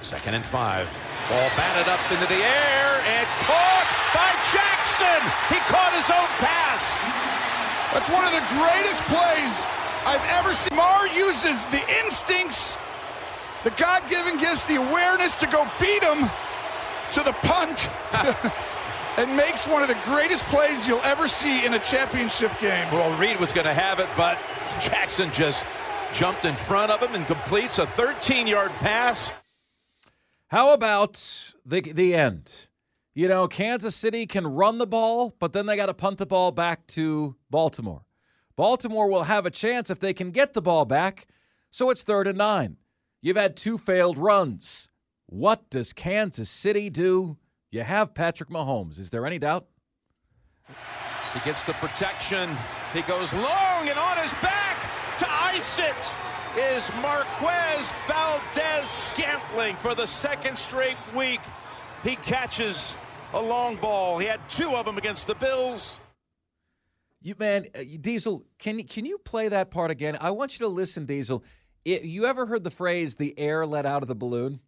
Second 0.01 0.35
and 0.35 0.45
five. 0.45 0.87
Ball 1.29 1.49
batted 1.59 1.91
up 1.91 1.99
into 2.11 2.25
the 2.27 2.39
air 2.39 2.89
and 3.03 3.27
caught 3.43 3.87
by 4.15 4.31
Jackson. 4.47 5.19
He 5.51 5.59
caught 5.67 5.91
his 5.91 6.07
own 6.07 6.29
pass. 6.39 6.97
That's 7.91 8.07
one 8.07 8.23
of 8.23 8.31
the 8.31 8.45
greatest 8.55 9.03
plays 9.11 9.65
I've 10.07 10.23
ever 10.39 10.53
seen. 10.53 10.77
Mar 10.77 11.07
uses 11.07 11.65
the 11.65 11.83
instincts, 12.05 12.77
the 13.65 13.71
God 13.71 14.07
given 14.09 14.37
gifts, 14.37 14.63
the 14.65 14.75
awareness 14.75 15.35
to 15.37 15.47
go 15.47 15.67
beat 15.81 16.03
him 16.03 16.29
to 17.11 17.23
the 17.23 17.33
punt. 17.43 17.89
and 19.17 19.35
makes 19.35 19.67
one 19.67 19.81
of 19.81 19.87
the 19.87 19.97
greatest 20.05 20.43
plays 20.43 20.87
you'll 20.87 21.01
ever 21.01 21.27
see 21.27 21.65
in 21.65 21.73
a 21.73 21.79
championship 21.79 22.51
game. 22.59 22.87
Well, 22.91 23.17
Reed 23.17 23.39
was 23.39 23.51
going 23.51 23.65
to 23.65 23.73
have 23.73 23.99
it, 23.99 24.07
but 24.15 24.37
Jackson 24.79 25.31
just 25.31 25.65
jumped 26.13 26.45
in 26.45 26.55
front 26.55 26.91
of 26.91 27.01
him 27.01 27.15
and 27.15 27.25
completes 27.25 27.79
a 27.79 27.87
13 27.87 28.47
yard 28.47 28.71
pass. 28.73 29.33
How 30.49 30.73
about 30.73 31.53
the 31.65 31.81
the 31.81 32.15
end? 32.15 32.69
You 33.13 33.27
know, 33.27 33.47
Kansas 33.47 33.95
City 33.95 34.25
can 34.25 34.47
run 34.47 34.77
the 34.77 34.87
ball, 34.87 35.35
but 35.39 35.51
then 35.51 35.65
they 35.65 35.75
got 35.75 35.87
to 35.87 35.93
punt 35.93 36.19
the 36.19 36.25
ball 36.25 36.51
back 36.51 36.87
to 36.87 37.35
Baltimore. 37.49 38.05
Baltimore 38.55 39.09
will 39.09 39.23
have 39.23 39.45
a 39.45 39.51
chance 39.51 39.89
if 39.89 39.99
they 39.99 40.13
can 40.13 40.31
get 40.31 40.53
the 40.53 40.61
ball 40.61 40.85
back, 40.85 41.27
so 41.71 41.89
it's 41.89 42.03
third 42.03 42.27
and 42.27 42.37
nine. 42.37 42.77
You've 43.21 43.37
had 43.37 43.57
two 43.57 43.77
failed 43.77 44.17
runs. 44.17 44.89
What 45.25 45.69
does 45.69 45.91
Kansas 45.91 46.49
City 46.49 46.89
do? 46.89 47.37
You 47.69 47.83
have 47.83 48.13
Patrick 48.13 48.49
Mahomes. 48.49 48.99
Is 48.99 49.09
there 49.09 49.25
any 49.25 49.39
doubt? 49.39 49.67
He 51.33 51.39
gets 51.43 51.65
the 51.65 51.73
protection. 51.73 52.55
He 52.93 53.01
goes 53.01 53.33
long 53.33 53.89
and 53.89 53.99
on 53.99 54.17
his 54.17 54.33
back 54.35 54.66
it 55.57 56.13
is 56.55 56.91
Marquez 57.01 57.91
Valdes-Scantling 58.07 59.75
for 59.77 59.95
the 59.95 60.05
second 60.05 60.55
straight 60.55 60.97
week. 61.15 61.39
He 62.03 62.15
catches 62.17 62.95
a 63.33 63.41
long 63.41 63.77
ball. 63.77 64.19
He 64.19 64.27
had 64.27 64.39
two 64.51 64.75
of 64.75 64.85
them 64.85 64.99
against 64.99 65.25
the 65.25 65.33
Bills. 65.33 65.99
You 67.23 67.33
man, 67.39 67.65
uh, 67.73 67.81
Diesel, 67.99 68.45
can 68.59 68.83
can 68.83 69.05
you 69.05 69.17
play 69.17 69.49
that 69.49 69.71
part 69.71 69.89
again? 69.89 70.15
I 70.21 70.29
want 70.29 70.59
you 70.59 70.67
to 70.67 70.71
listen, 70.71 71.07
Diesel. 71.07 71.43
It, 71.83 72.03
you 72.03 72.27
ever 72.27 72.45
heard 72.45 72.63
the 72.63 72.69
phrase 72.69 73.15
"the 73.15 73.33
air 73.39 73.65
let 73.65 73.87
out 73.87 74.03
of 74.03 74.07
the 74.07 74.15
balloon"? 74.15 74.59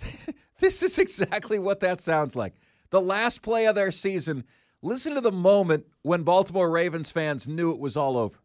this 0.60 0.84
is 0.84 0.98
exactly 0.98 1.58
what 1.58 1.80
that 1.80 2.00
sounds 2.00 2.36
like. 2.36 2.54
The 2.90 3.00
last 3.00 3.42
play 3.42 3.66
of 3.66 3.74
their 3.74 3.90
season. 3.90 4.44
Listen 4.82 5.16
to 5.16 5.20
the 5.20 5.32
moment 5.32 5.86
when 6.02 6.22
Baltimore 6.22 6.70
Ravens 6.70 7.10
fans 7.10 7.48
knew 7.48 7.72
it 7.72 7.80
was 7.80 7.96
all 7.96 8.16
over. 8.16 8.38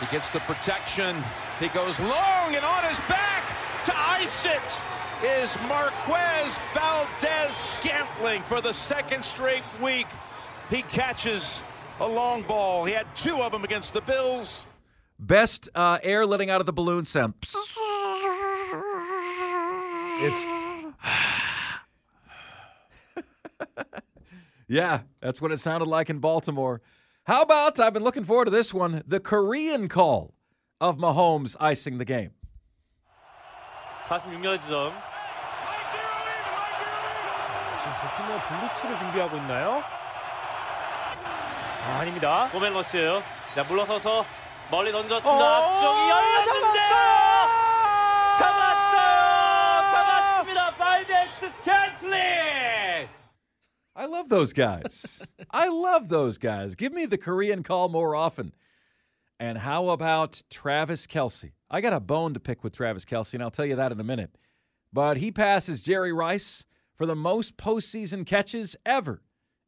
He 0.00 0.06
gets 0.06 0.30
the 0.30 0.40
protection. 0.40 1.22
He 1.58 1.68
goes 1.68 1.98
long 1.98 2.54
and 2.54 2.64
on 2.64 2.84
his 2.84 3.00
back 3.00 3.56
to 3.84 3.98
ice 3.98 4.46
it 4.46 4.80
is 5.24 5.58
Marquez 5.68 6.60
Valdez 6.72 7.54
Scantling 7.54 8.42
for 8.42 8.60
the 8.60 8.72
second 8.72 9.24
straight 9.24 9.64
week. 9.82 10.06
He 10.70 10.82
catches 10.82 11.62
a 11.98 12.06
long 12.06 12.42
ball. 12.42 12.84
He 12.84 12.92
had 12.92 13.06
two 13.16 13.42
of 13.42 13.50
them 13.50 13.64
against 13.64 13.92
the 13.94 14.00
Bills. 14.00 14.66
Best 15.18 15.68
uh, 15.74 15.98
air 16.02 16.24
letting 16.26 16.50
out 16.50 16.60
of 16.60 16.66
the 16.66 16.72
balloon 16.72 17.04
sound. 17.04 17.34
It's. 20.20 20.46
yeah, 24.68 25.00
that's 25.20 25.40
what 25.40 25.50
it 25.50 25.58
sounded 25.58 25.88
like 25.88 26.08
in 26.10 26.20
Baltimore. 26.20 26.80
How 27.27 27.41
about, 27.41 27.79
I've 27.79 27.93
been 27.93 28.03
looking 28.03 28.25
forward 28.25 28.45
to 28.45 28.51
this 28.51 28.73
one, 28.73 29.01
the 29.07 29.19
Korean 29.19 29.87
call 29.87 30.33
of 30.81 30.97
Mahomes 30.97 31.55
icing 31.59 31.97
the 31.97 32.05
game. 32.05 32.31
46년의 34.05 34.59
지점. 34.59 34.93
지금 37.79 37.93
볼티모어 38.01 38.41
블리츠를 38.47 38.97
준비하고 38.97 39.37
있나요? 39.37 39.81
아, 41.85 41.99
아닙니다. 41.99 42.49
고멜러스예요. 42.51 43.23
자, 43.55 43.63
물러서서 43.63 44.25
멀리 44.69 44.91
던졌습니다. 44.91 45.57
앞쪽이 45.57 46.09
열렸는데요. 46.09 46.95
잡았어요. 48.37 49.91
잡았습니다. 49.91 50.75
발데스 50.75 51.49
스캔틀리. 51.51 52.76
I 53.98 54.06
love 54.06 54.28
those 54.28 54.52
guys. 54.52 55.20
I 55.50 55.68
love 55.68 56.08
those 56.08 56.38
guys. 56.38 56.76
Give 56.76 56.92
me 56.92 57.04
the 57.04 57.18
Korean 57.18 57.64
call 57.64 57.88
more 57.88 58.14
often. 58.14 58.54
And 59.40 59.58
how 59.58 59.88
about 59.88 60.40
Travis 60.50 61.08
Kelce? 61.08 61.50
I 61.68 61.80
got 61.80 61.92
a 61.92 61.98
bone 61.98 62.32
to 62.34 62.40
pick 62.40 62.62
with 62.62 62.72
Travis 62.72 63.04
Kelce, 63.04 63.34
and 63.34 63.42
I'll 63.42 63.50
tell 63.50 63.66
you 63.66 63.74
that 63.74 63.90
in 63.90 63.98
a 63.98 64.04
minute. 64.04 64.30
But 64.92 65.16
he 65.16 65.32
passes 65.32 65.82
Jerry 65.82 66.12
Rice 66.12 66.64
for 66.94 67.06
the 67.06 67.16
most 67.16 67.56
postseason 67.56 68.24
catches 68.24 68.76
ever 68.86 69.20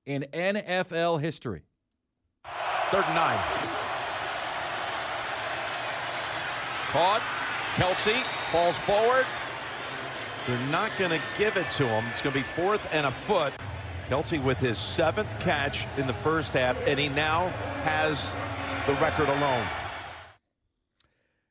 in 0.06 0.24
NFL 0.32 1.20
history. 1.20 1.62
Third 2.90 3.04
and 3.06 3.14
nine. 3.16 3.38
Caught. 6.92 7.22
Kelce 7.74 8.22
falls 8.52 8.78
forward. 8.78 9.26
They're 10.46 10.70
not 10.70 10.96
going 10.96 11.10
to 11.10 11.20
give 11.36 11.56
it 11.56 11.70
to 11.72 11.86
him. 11.86 12.04
It's 12.10 12.22
going 12.22 12.32
to 12.32 12.38
be 12.38 12.44
fourth 12.44 12.88
and 12.92 13.06
a 13.06 13.10
foot. 13.12 13.52
Kelce 14.10 14.42
with 14.42 14.58
his 14.58 14.76
seventh 14.76 15.38
catch 15.38 15.86
in 15.96 16.04
the 16.08 16.12
first 16.12 16.54
half, 16.54 16.76
and 16.84 16.98
he 16.98 17.08
now 17.10 17.46
has 17.84 18.36
the 18.84 18.94
record 18.94 19.28
alone. 19.28 19.64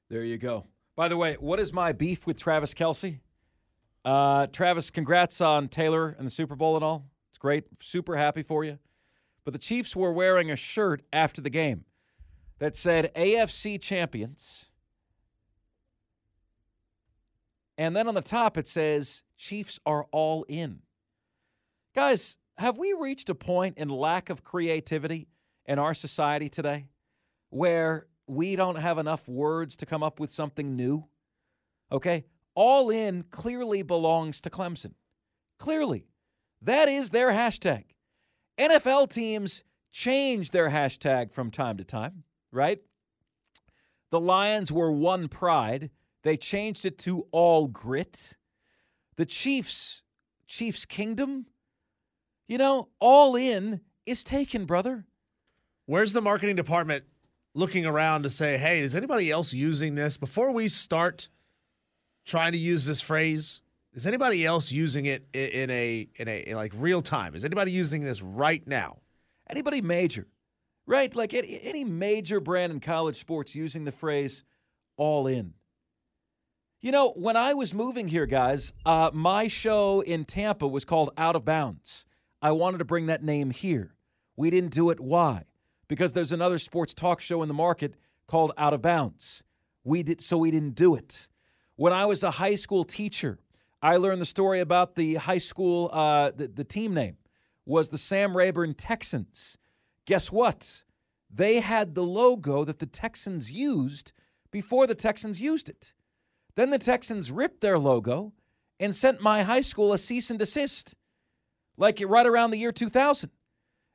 There 0.10 0.26
you 0.26 0.38
go. 0.38 0.66
By 0.98 1.08
the 1.08 1.16
way, 1.16 1.38
what 1.40 1.62
is 1.62 1.72
my 1.72 1.94
beef 1.94 2.28
with 2.28 2.38
Travis 2.38 2.74
Kelce? 2.74 3.22
Uh, 4.04 4.48
Travis, 4.48 4.90
congrats 4.90 5.40
on 5.40 5.70
Taylor 5.70 6.14
and 6.18 6.28
the 6.28 6.30
Super 6.30 6.58
Bowl 6.58 6.76
and 6.76 6.84
all. 6.84 7.06
It's 7.30 7.38
great. 7.38 7.64
Super 7.80 8.18
happy 8.18 8.44
for 8.44 8.66
you. 8.66 8.78
But 9.46 9.54
the 9.54 9.60
Chiefs 9.60 9.96
were 9.96 10.12
wearing 10.12 10.52
a 10.52 10.58
shirt 10.58 11.02
after 11.14 11.40
the 11.40 11.50
game 11.50 11.86
that 12.58 12.76
said 12.76 13.10
AFC 13.16 13.80
champions. 13.80 14.66
And 17.78 17.96
then 17.96 18.10
on 18.10 18.16
the 18.16 18.22
top 18.22 18.58
it 18.58 18.68
says 18.68 19.24
Chiefs 19.38 19.80
are 19.86 20.08
all 20.12 20.44
in. 20.50 20.80
Guys, 21.96 22.36
have 22.60 22.78
we 22.78 22.94
reached 22.94 23.30
a 23.30 23.36
point 23.36 23.78
in 23.78 23.88
lack 23.88 24.30
of 24.30 24.44
creativity 24.44 25.30
in 25.66 25.80
our 25.80 25.94
society 25.94 26.50
today 26.50 26.88
where 27.50 28.08
we 28.28 28.58
don't 28.58 28.76
have 28.76 28.98
enough 28.98 29.30
words 29.30 29.78
to 29.78 29.86
come 29.86 30.04
up 30.04 30.20
with 30.20 30.30
something 30.30 30.76
new? 30.76 31.06
Okay? 31.90 32.26
All 32.56 32.90
in 32.90 33.24
clearly 33.24 33.82
belongs 33.82 34.42
to 34.42 34.50
Clemson. 34.50 34.92
Clearly. 35.58 36.08
That 36.62 36.90
is 36.90 37.12
their 37.12 37.32
hashtag. 37.32 37.86
NFL 38.60 39.10
teams 39.10 39.64
change 39.94 40.52
their 40.52 40.70
hashtag 40.70 41.32
from 41.32 41.52
time 41.52 41.78
to 41.78 41.86
time, 41.86 42.24
right? 42.52 42.82
The 44.12 44.20
Lions 44.20 44.70
were 44.70 44.92
one 44.92 45.30
pride. 45.30 45.92
They 46.24 46.36
changed 46.36 46.86
it 46.86 46.98
to 47.00 47.26
all 47.32 47.68
grit. 47.68 48.36
The 49.16 49.26
Chiefs, 49.26 50.02
Chiefs 50.46 50.84
Kingdom, 50.84 51.46
you 52.50 52.58
know, 52.58 52.90
all 53.00 53.36
in 53.36 53.80
is 54.06 54.24
taken, 54.24 54.66
brother. 54.66 55.06
Where's 55.86 56.14
the 56.14 56.22
marketing 56.22 56.56
department 56.56 57.06
looking 57.54 57.86
around 57.86 58.24
to 58.24 58.30
say, 58.30 58.58
hey, 58.58 58.82
is 58.82 58.96
anybody 58.96 59.32
else 59.32 59.54
using 59.54 59.96
this? 59.96 60.18
Before 60.18 60.52
we 60.52 60.68
start 60.68 61.30
trying 62.26 62.52
to 62.52 62.58
use 62.58 62.86
this 62.86 63.02
phrase, 63.02 63.62
is 63.94 64.08
anybody 64.08 64.46
else 64.46 64.72
using 64.72 65.06
it 65.06 65.28
in 65.32 65.70
a 65.70 66.08
in 66.16 66.28
a 66.28 66.40
in 66.40 66.56
like 66.56 66.74
real 66.76 67.02
time? 67.02 67.36
Is 67.36 67.46
anybody 67.46 67.72
using 67.72 68.02
this 68.02 68.22
right 68.22 68.66
now? 68.68 68.98
Anybody 69.48 69.82
major, 69.82 70.28
right? 70.86 71.16
Like 71.16 71.34
any, 71.34 71.84
major 71.84 72.40
brand 72.40 72.72
in 72.72 72.80
college 72.80 73.20
sports 73.20 73.56
using 73.56 73.84
the 73.84 73.92
phrase 73.92 74.44
all 74.98 75.28
in. 75.28 75.54
You 76.82 76.92
know, 76.92 77.12
when 77.12 77.36
I 77.36 77.54
was 77.54 77.74
moving 77.74 78.08
here, 78.08 78.26
guys, 78.26 78.74
uh, 78.86 79.12
my 79.14 79.48
show 79.48 80.02
in 80.02 80.26
Tampa 80.26 80.68
was 80.68 80.86
called 80.86 81.12
Out 81.18 81.36
of 81.36 81.46
Bounds. 81.46 82.06
I 82.42 82.52
wanted 82.52 82.78
to 82.78 82.86
bring 82.86 83.08
that 83.08 83.24
name 83.24 83.52
here. 83.52 83.96
We 84.36 84.50
didn't 84.50 84.74
do 84.74 84.90
it. 84.90 85.00
Why? 85.00 85.44
Because 85.88 86.14
there's 86.14 86.32
another 86.32 86.58
sports 86.58 86.94
talk 86.94 87.22
show 87.22 87.42
in 87.42 87.48
the 87.48 87.54
market 87.54 87.96
called 88.28 88.52
Out 88.58 88.74
of 88.74 88.82
Bounds. 88.82 89.44
We 89.84 90.04
did 90.04 90.22
so 90.22 90.38
we 90.38 90.52
didn't 90.52 90.76
do 90.76 90.96
it. 90.96 91.28
When 91.76 91.94
I 91.94 92.06
was 92.06 92.24
a 92.24 92.32
high 92.32 92.56
school 92.56 92.84
teacher, 92.84 93.40
I 93.82 93.98
learned 93.98 94.22
the 94.22 94.26
story 94.26 94.60
about 94.60 94.96
the 94.96 95.16
high 95.16 95.38
school. 95.38 95.90
Uh, 95.92 96.32
the, 96.36 96.48
the 96.48 96.64
team 96.64 96.94
name 96.94 97.18
was 97.66 97.90
the 97.90 97.98
Sam 97.98 98.36
Rayburn 98.36 98.74
Texans. 98.74 99.58
Guess 100.06 100.32
what? 100.32 100.84
They 101.34 101.60
had 101.60 101.96
the 101.96 102.04
logo 102.04 102.64
that 102.64 102.80
the 102.80 102.86
Texans 102.86 103.52
used 103.52 104.12
before 104.52 104.88
the 104.88 104.96
Texans 104.96 105.42
used 105.42 105.70
it. 105.70 105.94
Then 106.56 106.72
the 106.72 106.80
Texans 106.80 107.32
ripped 107.32 107.62
their 107.62 107.78
logo 107.78 108.34
and 108.80 108.94
sent 108.96 109.22
my 109.22 109.44
high 109.44 109.62
school 109.62 109.94
a 109.94 109.98
cease 109.98 110.30
and 110.30 110.40
desist, 110.40 110.96
like 111.80 112.04
right 112.06 112.28
around 112.28 112.52
the 112.52 112.58
year 112.58 112.72
2000. 112.72 113.32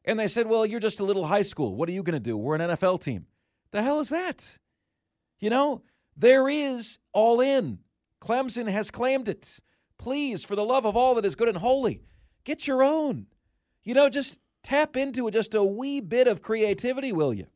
And 0.04 0.18
they 0.18 0.26
said, 0.26 0.48
Well, 0.48 0.66
you're 0.66 0.80
just 0.80 1.00
a 1.00 1.04
little 1.04 1.26
high 1.26 1.42
school. 1.42 1.76
What 1.76 1.88
are 1.88 1.92
you 1.92 2.02
going 2.02 2.14
to 2.14 2.20
do? 2.20 2.36
We're 2.36 2.56
an 2.56 2.70
NFL 2.70 3.02
team. 3.02 3.26
The 3.70 3.82
hell 3.82 4.00
is 4.00 4.08
that? 4.08 4.58
You 5.38 5.50
know, 5.50 5.82
there 6.16 6.48
is 6.48 6.98
all 7.12 7.40
in. 7.40 7.78
Clemson 8.20 8.68
has 8.68 8.90
claimed 8.90 9.28
it. 9.28 9.60
Please, 9.98 10.44
for 10.44 10.56
the 10.56 10.64
love 10.64 10.84
of 10.84 10.96
all 10.96 11.14
that 11.14 11.24
is 11.24 11.34
good 11.34 11.48
and 11.48 11.58
holy, 11.58 12.02
get 12.44 12.66
your 12.66 12.82
own. 12.82 13.26
You 13.84 13.94
know, 13.94 14.08
just 14.08 14.38
tap 14.62 14.96
into 14.96 15.30
just 15.30 15.54
a 15.54 15.62
wee 15.62 16.00
bit 16.00 16.26
of 16.26 16.42
creativity, 16.42 17.12
will 17.12 17.34
you? 17.34 17.46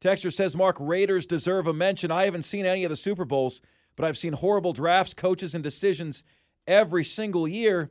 Texter 0.00 0.32
says 0.32 0.56
Mark 0.56 0.76
Raiders 0.80 1.26
deserve 1.26 1.68
a 1.68 1.72
mention. 1.72 2.10
I 2.10 2.24
haven't 2.24 2.42
seen 2.42 2.66
any 2.66 2.82
of 2.82 2.90
the 2.90 2.96
Super 2.96 3.24
Bowls, 3.24 3.62
but 3.94 4.04
I've 4.04 4.18
seen 4.18 4.32
horrible 4.32 4.72
drafts, 4.72 5.14
coaches, 5.14 5.54
and 5.54 5.62
decisions 5.62 6.24
every 6.66 7.04
single 7.04 7.46
year. 7.46 7.90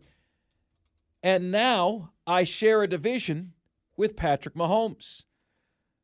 And 1.24 1.52
now 1.52 2.12
I 2.26 2.44
share 2.44 2.82
a 2.82 2.88
division 2.88 3.54
with 3.96 4.16
Patrick 4.16 4.56
Mahomes. 4.56 5.24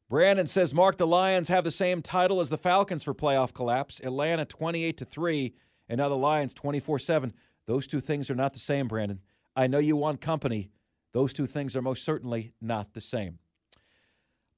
Brandon 0.10 0.48
says 0.48 0.74
Mark 0.74 0.98
the 0.98 1.08
Lions 1.08 1.50
have 1.50 1.64
the 1.64 1.72
same 1.72 2.02
title 2.02 2.40
as 2.40 2.50
the 2.50 2.58
Falcons 2.58 3.04
for 3.04 3.14
playoff 3.14 3.54
collapse. 3.54 4.00
Atlanta 4.04 4.46
28 4.46 4.98
to 4.98 5.06
3 5.06 5.54
and 5.90 5.98
now 5.98 6.10
the 6.10 6.16
Lions 6.16 6.54
24/7. 6.54 7.34
Those 7.66 7.88
two 7.88 8.00
things 8.00 8.30
are 8.30 8.36
not 8.36 8.54
the 8.54 8.60
same, 8.60 8.88
Brandon. 8.88 9.22
I 9.56 9.68
know 9.68 9.80
you 9.80 9.96
want 9.96 10.22
company. 10.22 10.70
Those 11.14 11.34
two 11.34 11.48
things 11.48 11.76
are 11.76 11.82
most 11.82 12.04
certainly 12.04 12.54
not 12.62 12.94
the 12.94 13.02
same. 13.02 13.40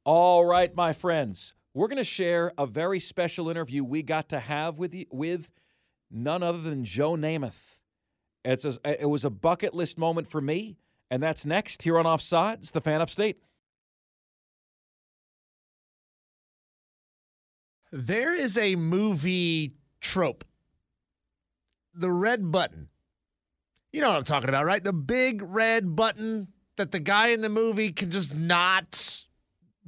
All 0.04 0.46
right, 0.46 0.76
my 0.76 0.94
friends, 0.94 1.54
we're 1.74 1.88
going 1.88 1.98
to 1.98 2.04
share 2.04 2.52
a 2.58 2.66
very 2.66 3.00
special 3.00 3.50
interview 3.50 3.84
we 3.84 4.04
got 4.04 4.30
to 4.30 4.40
have 4.40 4.78
with 4.78 4.94
you, 4.94 5.06
with 5.12 5.50
none 6.12 6.44
other 6.44 6.62
than 6.62 6.84
Joe 6.84 7.14
Namath. 7.14 7.69
It's 8.44 8.66
a, 8.66 8.78
it 8.86 9.10
was 9.10 9.26
a 9.26 9.30
bucket 9.30 9.74
list 9.74 9.98
moment 9.98 10.30
for 10.30 10.42
me, 10.42 10.78
and 11.12 11.22
that's 11.22 11.46
next 11.46 11.84
here 11.84 12.00
on 12.00 12.06
Offsides, 12.06 12.72
the 12.72 12.82
Fan 12.82 13.02
Upstate. 13.02 13.38
There 17.92 18.36
is 18.36 18.58
a 18.58 18.76
movie 18.76 19.74
trope. 20.00 20.46
The 21.94 22.12
red 22.12 22.52
button. 22.52 22.90
You 23.92 24.02
know 24.02 24.10
what 24.10 24.18
I'm 24.18 24.24
talking 24.24 24.50
about, 24.50 24.66
right? 24.66 24.84
The 24.84 24.94
big 24.94 25.42
red 25.42 25.96
button 25.96 26.50
that 26.78 26.92
the 26.92 27.00
guy 27.00 27.30
in 27.30 27.42
the 27.42 27.50
movie 27.50 27.92
can 27.92 28.12
just 28.12 28.34
not 28.34 29.26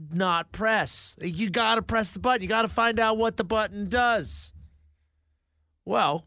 not 0.10 0.52
press. 0.52 1.16
You 1.22 1.50
got 1.50 1.76
to 1.76 1.82
press 1.84 2.14
the 2.14 2.20
button. 2.20 2.42
You 2.42 2.48
got 2.48 2.64
to 2.64 2.68
find 2.68 3.00
out 3.00 3.18
what 3.18 3.38
the 3.38 3.44
button 3.44 3.88
does. 3.88 4.54
Well, 5.86 6.26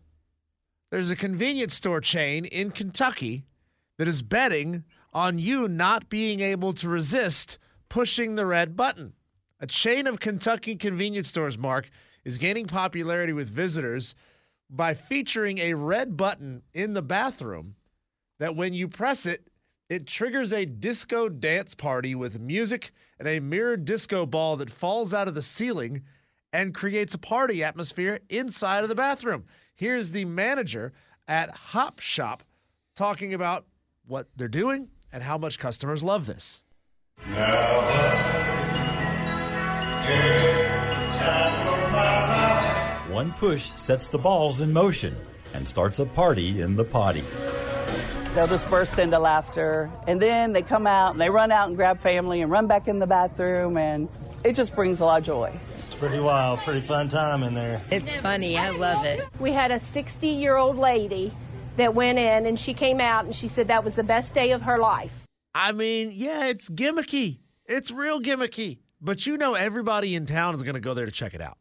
there's 0.91 1.11
a 1.11 1.17
convenience 1.17 1.75
store 1.75 2.01
chain 2.01 2.45
in 2.45 2.71
Kentucky 2.71 3.45
that 3.99 4.09
is 4.09 4.23
betting 4.23 4.85
on 5.13 5.39
you 5.39 5.69
not 5.69 6.09
being 6.09 6.41
able 6.41 6.73
to 6.75 6.89
resist 6.89 7.59
pushing 7.89 8.35
the 8.35 8.47
red 8.47 8.77
button. 8.77 9.13
A 9.61 9.67
chain 9.67 10.07
of 10.07 10.21
Kentucky 10.21 10.77
convenience 10.77 11.29
stores, 11.29 11.57
Mark, 11.57 11.89
is 12.25 12.39
gaining 12.39 12.67
popularity 12.67 13.33
with 13.33 13.49
visitors 13.49 14.15
by 14.69 14.95
featuring 14.95 15.59
a 15.59 15.75
red 15.75 16.17
button 16.17 16.63
in 16.73 16.95
the 16.95 17.03
bathroom 17.03 17.77
that 18.39 18.57
when 18.57 18.75
you 18.75 18.89
press 18.89 19.27
it, 19.27 19.49
it 19.89 20.07
triggers 20.07 20.53
a 20.53 20.65
disco 20.65 21.29
dance 21.29 21.75
party 21.75 22.15
with 22.15 22.41
music 22.41 22.91
and 23.19 23.29
a 23.29 23.41
mirrored 23.41 23.85
disco 23.85 24.27
ball 24.27 24.57
that 24.57 24.71
falls 24.71 25.15
out 25.15 25.29
of 25.29 25.35
the 25.35 25.43
ceiling 25.43 26.03
and 26.55 26.73
creates 26.73 27.13
a 27.15 27.19
party 27.19 27.65
atmosphere 27.65 28.21
inside 28.29 28.85
of 28.85 28.89
the 28.89 28.95
bathroom. 28.95 29.45
Here's 29.75 30.13
the 30.13 30.25
manager 30.25 30.93
at 31.27 31.51
Hop 31.51 31.99
Shop 31.99 32.45
talking 32.95 33.35
about 33.35 33.67
what 34.07 34.29
they're 34.37 34.47
doing 34.47 34.91
and 35.13 35.25
how 35.25 35.37
much 35.37 35.59
customers 35.59 36.05
love 36.05 36.27
this. 36.27 36.63
One 43.13 43.33
push 43.33 43.73
sets 43.75 44.07
the 44.07 44.19
balls 44.19 44.61
in 44.61 44.73
motion 44.73 45.17
and 45.55 45.67
starts 45.67 45.99
a 45.99 46.07
party 46.07 46.61
in 46.61 46.77
the 46.77 46.85
potty. 46.85 47.25
They'll 48.37 48.47
just 48.47 48.71
burst 48.71 48.97
into 49.01 49.19
laughter. 49.19 49.91
And 50.07 50.23
then 50.23 50.53
they 50.53 50.63
come 50.63 50.87
out 50.87 51.13
and 51.13 51.21
they 51.21 51.31
run 51.31 51.51
out 51.51 51.67
and 51.67 51.77
grab 51.77 51.99
family 51.99 52.43
and 52.43 52.51
run 52.51 52.69
back 52.69 52.87
in 52.87 53.01
the 53.01 53.09
bathroom. 53.09 53.77
And 53.77 54.09
it 54.45 54.53
just 54.53 54.77
brings 54.77 55.01
a 55.01 55.05
lot 55.05 55.19
of 55.19 55.25
joy. 55.25 55.59
It's 56.05 56.11
pretty 56.11 56.23
wild, 56.23 56.59
pretty 56.59 56.83
fun 56.83 57.09
time 57.09 57.43
in 57.43 57.55
there. 57.55 57.81
It's 57.91 58.15
funny. 58.15 58.59
I 58.59 58.69
love 58.73 59.07
it. 59.07 59.27
We 59.41 59.53
had 59.53 59.71
a 59.71 59.81
60 59.81 60.29
year 60.29 60.59
old 60.59 60.77
lady 60.77 61.33
that 61.79 61.95
went 61.95 62.19
in 62.19 62.45
and 62.45 62.61
she 62.61 62.75
came 62.75 63.01
out 63.01 63.25
and 63.25 63.35
she 63.35 63.49
said 63.49 63.69
that 63.69 63.83
was 63.83 63.95
the 63.95 64.03
best 64.03 64.35
day 64.35 64.51
of 64.51 64.61
her 64.61 64.77
life. 64.77 65.23
I 65.55 65.73
mean, 65.73 66.13
yeah, 66.13 66.49
it's 66.49 66.69
gimmicky. 66.69 67.39
It's 67.65 67.91
real 67.91 68.21
gimmicky. 68.21 68.81
But 69.01 69.27
you 69.27 69.39
know, 69.39 69.55
everybody 69.55 70.15
in 70.15 70.27
town 70.27 70.55
is 70.55 70.63
going 70.63 70.75
to 70.75 70.81
go 70.81 70.93
there 70.93 71.07
to 71.07 71.11
check 71.11 71.33
it 71.33 71.41
out. 71.41 71.57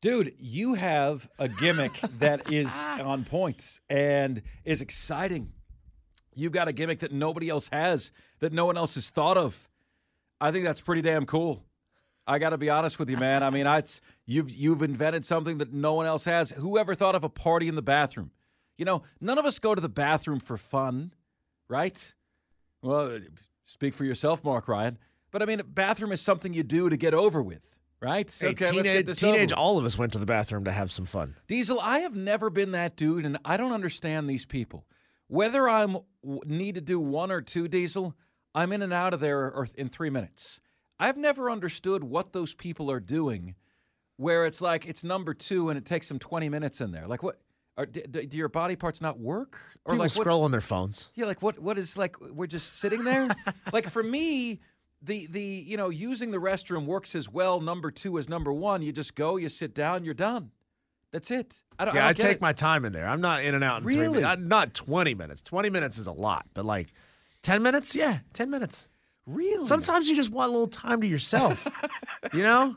Dude, 0.00 0.34
you 0.38 0.74
have 0.74 1.28
a 1.40 1.48
gimmick 1.48 1.98
that 2.20 2.52
is 2.52 2.72
on 3.00 3.24
points 3.24 3.80
point 3.88 3.98
and 3.98 4.40
is 4.64 4.80
exciting. 4.80 5.52
You've 6.32 6.52
got 6.52 6.68
a 6.68 6.72
gimmick 6.72 7.00
that 7.00 7.10
nobody 7.10 7.48
else 7.48 7.68
has, 7.72 8.12
that 8.38 8.52
no 8.52 8.66
one 8.66 8.76
else 8.76 8.94
has 8.94 9.10
thought 9.10 9.36
of. 9.36 9.68
I 10.40 10.52
think 10.52 10.64
that's 10.64 10.80
pretty 10.80 11.02
damn 11.02 11.26
cool. 11.26 11.64
I 12.28 12.38
got 12.38 12.50
to 12.50 12.58
be 12.58 12.68
honest 12.68 12.98
with 12.98 13.08
you, 13.08 13.16
man. 13.16 13.42
I 13.42 13.48
mean, 13.48 13.66
I, 13.66 13.78
it's, 13.78 14.02
you've 14.26 14.50
you've 14.50 14.82
invented 14.82 15.24
something 15.24 15.58
that 15.58 15.72
no 15.72 15.94
one 15.94 16.04
else 16.04 16.26
has. 16.26 16.50
Whoever 16.50 16.94
thought 16.94 17.14
of 17.14 17.24
a 17.24 17.28
party 17.30 17.68
in 17.68 17.74
the 17.74 17.82
bathroom? 17.82 18.30
You 18.76 18.84
know, 18.84 19.02
none 19.20 19.38
of 19.38 19.46
us 19.46 19.58
go 19.58 19.74
to 19.74 19.80
the 19.80 19.88
bathroom 19.88 20.38
for 20.38 20.58
fun, 20.58 21.14
right? 21.68 22.14
Well, 22.82 23.18
speak 23.64 23.94
for 23.94 24.04
yourself, 24.04 24.44
Mark 24.44 24.68
Ryan. 24.68 24.98
But 25.30 25.42
I 25.42 25.46
mean, 25.46 25.62
bathroom 25.66 26.12
is 26.12 26.20
something 26.20 26.52
you 26.52 26.62
do 26.62 26.90
to 26.90 26.96
get 26.98 27.14
over 27.14 27.42
with, 27.42 27.62
right? 28.00 28.32
Hey, 28.38 28.48
okay, 28.48 28.66
let's 28.66 28.76
get 28.76 28.82
teenage, 28.84 29.06
this 29.06 29.18
teenage 29.18 29.50
with. 29.50 29.58
all 29.58 29.78
of 29.78 29.84
us 29.86 29.96
went 29.96 30.12
to 30.12 30.18
the 30.18 30.26
bathroom 30.26 30.64
to 30.64 30.72
have 30.72 30.90
some 30.90 31.06
fun. 31.06 31.34
Diesel, 31.48 31.80
I 31.80 32.00
have 32.00 32.14
never 32.14 32.50
been 32.50 32.72
that 32.72 32.94
dude, 32.94 33.24
and 33.24 33.38
I 33.44 33.56
don't 33.56 33.72
understand 33.72 34.28
these 34.28 34.44
people. 34.44 34.84
Whether 35.28 35.68
I'm 35.68 35.98
need 36.44 36.74
to 36.74 36.80
do 36.82 37.00
one 37.00 37.30
or 37.30 37.40
two 37.40 37.68
Diesel, 37.68 38.14
I'm 38.54 38.72
in 38.72 38.82
and 38.82 38.92
out 38.92 39.14
of 39.14 39.20
there 39.20 39.66
in 39.76 39.88
three 39.88 40.10
minutes. 40.10 40.60
I've 41.00 41.16
never 41.16 41.50
understood 41.50 42.02
what 42.02 42.32
those 42.32 42.54
people 42.54 42.90
are 42.90 43.00
doing, 43.00 43.54
where 44.16 44.46
it's 44.46 44.60
like 44.60 44.86
it's 44.86 45.04
number 45.04 45.34
two 45.34 45.68
and 45.70 45.78
it 45.78 45.84
takes 45.84 46.08
them 46.08 46.18
20 46.18 46.48
minutes 46.48 46.80
in 46.80 46.90
there. 46.90 47.06
Like 47.06 47.22
what? 47.22 47.40
Are, 47.76 47.86
do, 47.86 48.00
do 48.02 48.36
your 48.36 48.48
body 48.48 48.74
parts 48.74 49.00
not 49.00 49.20
work? 49.20 49.56
Or 49.84 49.92
People 49.94 49.98
like 50.04 50.10
scroll 50.10 50.42
on 50.42 50.50
their 50.50 50.60
phones. 50.60 51.10
yeah, 51.14 51.26
like 51.26 51.42
what? 51.42 51.60
What 51.60 51.78
is 51.78 51.96
like? 51.96 52.16
We're 52.20 52.48
just 52.48 52.78
sitting 52.80 53.04
there. 53.04 53.28
like 53.72 53.88
for 53.88 54.02
me, 54.02 54.58
the 55.00 55.28
the 55.28 55.40
you 55.40 55.76
know 55.76 55.88
using 55.88 56.32
the 56.32 56.38
restroom 56.38 56.86
works 56.86 57.14
as 57.14 57.28
well. 57.28 57.60
Number 57.60 57.92
two 57.92 58.18
as 58.18 58.28
number 58.28 58.52
one. 58.52 58.82
You 58.82 58.90
just 58.90 59.14
go, 59.14 59.36
you 59.36 59.48
sit 59.48 59.74
down, 59.76 60.04
you're 60.04 60.14
done. 60.14 60.50
That's 61.12 61.30
it. 61.30 61.62
I 61.78 61.84
don't. 61.84 61.94
Yeah, 61.94 62.00
I, 62.00 62.04
I, 62.06 62.08
don't 62.08 62.16
get 62.16 62.22
take 62.22 62.36
it. 62.38 62.42
my 62.42 62.52
time 62.52 62.84
in 62.84 62.92
there. 62.92 63.06
I'm 63.06 63.20
not 63.20 63.44
in 63.44 63.54
and 63.54 63.62
out 63.62 63.78
in 63.78 63.82
three 63.84 63.98
Really? 64.00 64.22
minutes. 64.22 64.42
Not 64.42 64.74
20 64.74 65.14
minutes. 65.14 65.40
20 65.42 65.70
minutes 65.70 65.98
is 65.98 66.08
a 66.08 66.12
lot, 66.12 66.46
but 66.54 66.64
like 66.64 66.88
10 67.42 67.62
minutes? 67.62 67.94
Yeah, 67.94 68.18
10 68.32 68.50
minutes. 68.50 68.88
Really? 69.28 69.66
Sometimes 69.66 70.08
you 70.08 70.16
just 70.16 70.30
want 70.30 70.48
a 70.48 70.52
little 70.52 70.68
time 70.68 71.02
to 71.02 71.06
yourself. 71.06 71.68
you 72.32 72.42
know? 72.42 72.76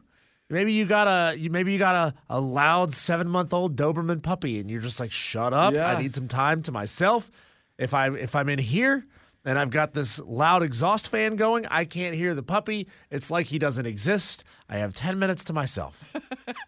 Maybe 0.49 0.73
you 0.73 0.83
got 0.85 1.07
a 1.07 1.49
maybe 1.49 1.71
you 1.71 1.79
got 1.79 1.95
a, 1.95 2.13
a 2.29 2.41
loud 2.41 2.93
seven 2.93 3.29
month 3.29 3.53
old 3.53 3.77
Doberman 3.77 4.21
puppy 4.21 4.59
and 4.59 4.69
you're 4.69 4.81
just 4.81 4.99
like, 4.99 5.11
shut 5.11 5.53
up. 5.53 5.73
Yeah. 5.73 5.87
I 5.87 6.01
need 6.01 6.13
some 6.13 6.27
time 6.27 6.61
to 6.63 6.73
myself. 6.73 7.31
If 7.77 7.93
I 7.93 8.09
if 8.11 8.35
I'm 8.35 8.49
in 8.49 8.59
here 8.59 9.05
and 9.45 9.57
I've 9.57 9.69
got 9.69 9.93
this 9.93 10.19
loud 10.19 10.61
exhaust 10.61 11.07
fan 11.07 11.37
going, 11.37 11.65
I 11.67 11.85
can't 11.85 12.15
hear 12.15 12.35
the 12.35 12.43
puppy. 12.43 12.89
It's 13.09 13.31
like 13.31 13.47
he 13.47 13.59
doesn't 13.59 13.85
exist. 13.85 14.43
I 14.67 14.77
have 14.79 14.93
10 14.93 15.17
minutes 15.17 15.45
to 15.45 15.53
myself. 15.53 16.13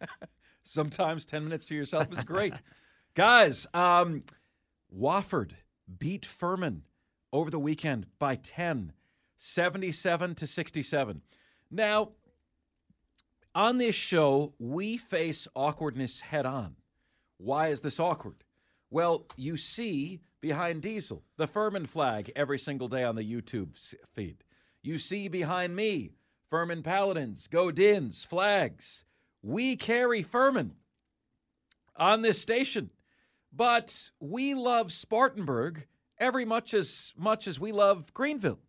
Sometimes 0.63 1.25
10 1.25 1.43
minutes 1.43 1.65
to 1.65 1.75
yourself 1.75 2.07
is 2.17 2.23
great. 2.23 2.53
Guys, 3.15 3.67
um, 3.73 4.23
Wofford 4.97 5.51
beat 5.99 6.25
Furman 6.25 6.83
over 7.33 7.51
the 7.51 7.59
weekend 7.59 8.07
by 8.17 8.35
10, 8.35 8.93
77 9.45 10.35
to 10.35 10.47
67. 10.47 11.21
Now, 11.69 12.11
on 13.53 13.77
this 13.77 13.93
show, 13.93 14.53
we 14.57 14.95
face 14.95 15.49
awkwardness 15.53 16.21
head 16.21 16.45
on. 16.45 16.77
Why 17.37 17.67
is 17.67 17.81
this 17.81 17.99
awkward? 17.99 18.45
Well, 18.89 19.25
you 19.35 19.57
see 19.57 20.21
behind 20.39 20.81
Diesel 20.81 21.23
the 21.35 21.45
Furman 21.45 21.87
flag 21.87 22.31
every 22.37 22.57
single 22.57 22.87
day 22.87 23.03
on 23.03 23.15
the 23.15 23.29
YouTube 23.29 23.77
feed. 24.13 24.45
You 24.81 24.97
see 24.97 25.27
behind 25.27 25.75
me 25.75 26.11
Furman 26.49 26.81
Paladins, 26.81 27.49
Godins, 27.51 28.25
flags. 28.25 29.03
We 29.41 29.75
carry 29.75 30.23
Furman 30.23 30.75
on 31.97 32.21
this 32.21 32.41
station, 32.41 32.91
but 33.51 34.11
we 34.21 34.53
love 34.53 34.93
Spartanburg 34.93 35.85
every 36.17 36.45
much 36.45 36.73
as 36.73 37.11
much 37.17 37.45
as 37.45 37.59
we 37.59 37.73
love 37.73 38.13
Greenville. 38.13 38.59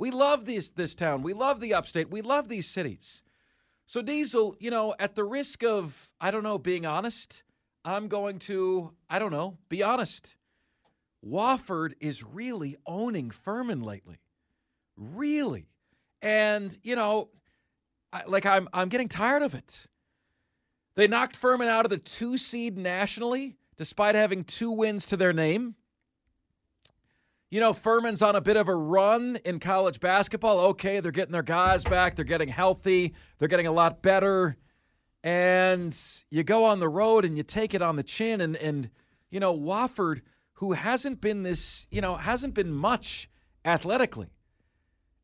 We 0.00 0.10
love 0.10 0.46
this 0.46 0.70
this 0.70 0.94
town. 0.94 1.20
We 1.20 1.34
love 1.34 1.60
the 1.60 1.74
upstate. 1.74 2.08
We 2.08 2.22
love 2.22 2.48
these 2.48 2.66
cities. 2.66 3.22
So 3.86 4.00
Diesel, 4.00 4.56
you 4.58 4.70
know, 4.70 4.94
at 4.98 5.14
the 5.14 5.24
risk 5.24 5.62
of 5.62 6.10
I 6.18 6.30
don't 6.30 6.42
know 6.42 6.56
being 6.56 6.86
honest, 6.86 7.42
I'm 7.84 8.08
going 8.08 8.38
to 8.40 8.92
I 9.10 9.18
don't 9.18 9.30
know 9.30 9.58
be 9.68 9.82
honest. 9.82 10.36
Wofford 11.22 11.92
is 12.00 12.24
really 12.24 12.76
owning 12.86 13.30
Furman 13.30 13.82
lately, 13.82 14.22
really, 14.96 15.68
and 16.22 16.78
you 16.82 16.96
know, 16.96 17.28
I, 18.10 18.22
like 18.26 18.46
I'm 18.46 18.70
I'm 18.72 18.88
getting 18.88 19.08
tired 19.10 19.42
of 19.42 19.54
it. 19.54 19.86
They 20.94 21.08
knocked 21.08 21.36
Furman 21.36 21.68
out 21.68 21.84
of 21.84 21.90
the 21.90 21.98
two 21.98 22.38
seed 22.38 22.78
nationally, 22.78 23.58
despite 23.76 24.14
having 24.14 24.44
two 24.44 24.70
wins 24.70 25.04
to 25.06 25.18
their 25.18 25.34
name. 25.34 25.74
You 27.50 27.58
know, 27.58 27.72
Furman's 27.72 28.22
on 28.22 28.36
a 28.36 28.40
bit 28.40 28.56
of 28.56 28.68
a 28.68 28.74
run 28.74 29.36
in 29.44 29.58
college 29.58 29.98
basketball. 29.98 30.60
Okay, 30.60 31.00
they're 31.00 31.10
getting 31.10 31.32
their 31.32 31.42
guys 31.42 31.82
back, 31.82 32.14
they're 32.14 32.24
getting 32.24 32.48
healthy, 32.48 33.12
they're 33.38 33.48
getting 33.48 33.66
a 33.66 33.72
lot 33.72 34.02
better. 34.02 34.56
And 35.24 35.96
you 36.30 36.44
go 36.44 36.64
on 36.64 36.78
the 36.78 36.88
road 36.88 37.24
and 37.24 37.36
you 37.36 37.42
take 37.42 37.74
it 37.74 37.82
on 37.82 37.96
the 37.96 38.04
chin. 38.04 38.40
And, 38.40 38.56
and 38.56 38.88
you 39.30 39.40
know, 39.40 39.56
Wofford, 39.56 40.20
who 40.54 40.72
hasn't 40.72 41.20
been 41.20 41.42
this, 41.42 41.88
you 41.90 42.00
know, 42.00 42.14
hasn't 42.14 42.54
been 42.54 42.72
much 42.72 43.28
athletically. 43.64 44.28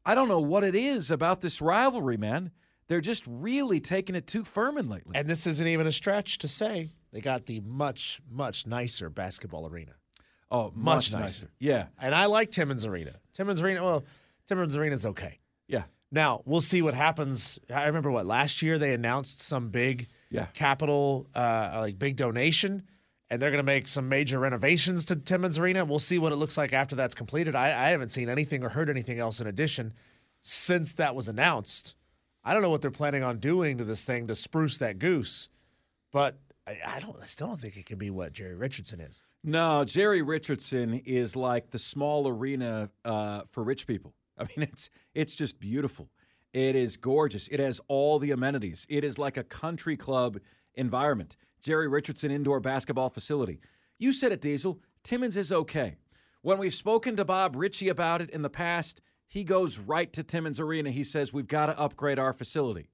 I 0.05 0.17
don't 0.17 0.29
know 0.29 0.41
what 0.41 0.65
it 0.65 0.75
is 0.75 1.12
about 1.12 1.43
this 1.43 1.62
rivalry, 1.62 2.17
man. 2.17 2.51
They're 2.89 3.01
just 3.01 3.25
really 3.27 3.81
taking 3.81 4.17
it 4.17 4.27
to 4.29 4.45
Furman 4.45 4.89
lately. 4.89 5.17
And 5.17 5.29
this 5.29 5.47
isn't 5.47 5.67
even 5.67 5.87
a 5.87 5.93
stretch 5.93 6.39
to 6.39 6.49
say 6.49 6.93
they 7.12 7.21
got 7.21 7.47
the 7.47 7.61
much, 7.61 8.21
much 8.29 8.67
nicer 8.67 9.11
basketball 9.11 9.69
arena. 9.69 9.93
Oh, 10.51 10.73
Much 10.75 11.11
much, 11.11 11.13
nicer. 11.13 11.21
nicer. 11.21 11.51
Yeah. 11.59 11.87
And 12.01 12.15
I 12.15 12.27
like 12.27 12.51
Timmons 12.51 12.87
Arena. 12.87 13.17
Timmons 13.33 13.61
Arena, 13.61 13.83
well, 13.85 14.05
Timmons 14.47 14.77
Arena's 14.77 15.05
okay. 15.07 15.41
Yeah. 15.69 15.85
Now, 16.13 16.43
we'll 16.45 16.61
see 16.61 16.83
what 16.83 16.95
happens. 16.95 17.59
I 17.73 17.85
remember 17.87 18.11
what 18.13 18.27
last 18.27 18.63
year 18.63 18.79
they 18.79 18.95
announced 18.95 19.41
some 19.43 19.71
big 19.71 20.07
Yeah. 20.31 20.47
capital 20.55 21.27
uh 21.35 21.79
like 21.81 21.99
big 21.99 22.17
donation 22.17 22.83
and 23.29 23.43
they're 23.43 23.51
going 23.51 23.59
to 23.59 23.65
make 23.65 23.89
some 23.89 24.09
major 24.09 24.39
renovations 24.39 25.05
to 25.07 25.17
Timmons 25.17 25.59
Arena. 25.59 25.85
We'll 25.85 25.99
see 25.99 26.17
what 26.19 26.31
it 26.33 26.37
looks 26.37 26.57
like 26.57 26.73
after 26.73 26.95
that's 26.95 27.15
completed. 27.15 27.57
I, 27.57 27.67
I 27.67 27.89
haven't 27.89 28.11
seen 28.11 28.29
anything 28.29 28.63
or 28.63 28.69
heard 28.69 28.89
anything 28.89 29.19
else 29.19 29.41
in 29.41 29.49
addition 29.49 29.95
since 30.41 30.93
that 30.93 31.17
was 31.17 31.29
announced. 31.29 31.97
I 32.45 32.53
don't 32.53 32.63
know 32.63 32.71
what 32.71 32.83
they're 32.83 32.93
planning 32.93 33.25
on 33.25 33.39
doing 33.41 33.79
to 33.79 33.85
this 33.85 34.05
thing 34.05 34.29
to 34.29 34.37
spruce 34.37 34.79
that 34.79 35.01
goose, 35.01 35.49
but 36.13 36.39
I, 36.69 36.79
I 36.87 37.01
don't. 37.01 37.17
I 37.21 37.27
still 37.27 37.49
don't 37.49 37.61
think 37.61 37.77
it 37.77 37.85
can 37.87 37.99
be 37.99 38.11
what 38.11 38.33
Jerry 38.33 38.55
Richardson 38.55 39.01
is. 39.01 39.25
No, 39.44 39.85
Jerry 39.85 40.22
Richardson 40.22 41.03
is 41.05 41.37
like 41.37 41.70
the 41.70 41.79
small 41.79 42.27
arena 42.29 42.90
uh, 43.05 43.42
for 43.51 43.62
rich 43.62 43.87
people. 43.87 44.14
I 44.38 44.44
mean, 44.44 44.68
it's 44.72 44.90
it's 45.14 45.35
just 45.35 45.61
beautiful. 45.61 46.11
It 46.53 46.75
is 46.75 46.96
gorgeous. 46.96 47.49
It 47.49 47.61
has 47.61 47.81
all 47.88 48.18
the 48.18 48.31
amenities. 48.31 48.87
It 48.88 49.05
is 49.05 49.18
like 49.18 49.37
a 49.37 49.44
country 49.44 49.96
club 49.96 50.38
environment. 50.75 51.37
Jerry 51.61 51.88
Richardson 51.88 52.31
indoor 52.31 52.61
basketball 52.61 53.11
facility. 53.11 53.61
You 53.99 54.12
said 54.12 54.33
it, 54.33 54.40
Diesel. 54.40 54.81
Timmons 55.03 55.37
is 55.37 55.53
okay. 55.53 55.96
When 56.42 56.59
we've 56.59 56.75
spoken 56.75 57.16
to 57.16 57.25
Bob 57.25 57.57
Richey 57.57 57.88
about 57.88 58.22
it 58.22 58.31
in 58.31 58.42
the 58.42 58.51
past, 58.51 59.01
he 59.27 59.42
goes 59.44 59.79
right 59.79 60.12
to 60.12 60.22
Timmons 60.22 60.61
Arena. 60.61 60.90
He 60.90 61.05
says 61.05 61.33
we've 61.33 61.49
got 61.49 61.66
to 61.66 61.79
upgrade 61.79 62.18
our 62.18 62.33
facility. 62.33 62.88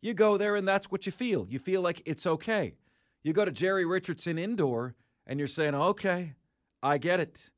You 0.00 0.14
go 0.14 0.36
there 0.36 0.56
and 0.56 0.66
that's 0.66 0.90
what 0.90 1.06
you 1.06 1.12
feel. 1.12 1.46
You 1.48 1.58
feel 1.58 1.80
like 1.80 2.02
it's 2.06 2.26
okay. 2.26 2.74
You 3.22 3.32
go 3.32 3.44
to 3.44 3.52
Jerry 3.52 3.84
Richardson 3.84 4.38
indoor 4.38 4.94
and 5.28 5.38
you're 5.38 5.46
saying, 5.46 5.74
"Okay, 5.74 6.34
I 6.82 6.98
get 6.98 7.20
it. 7.20 7.50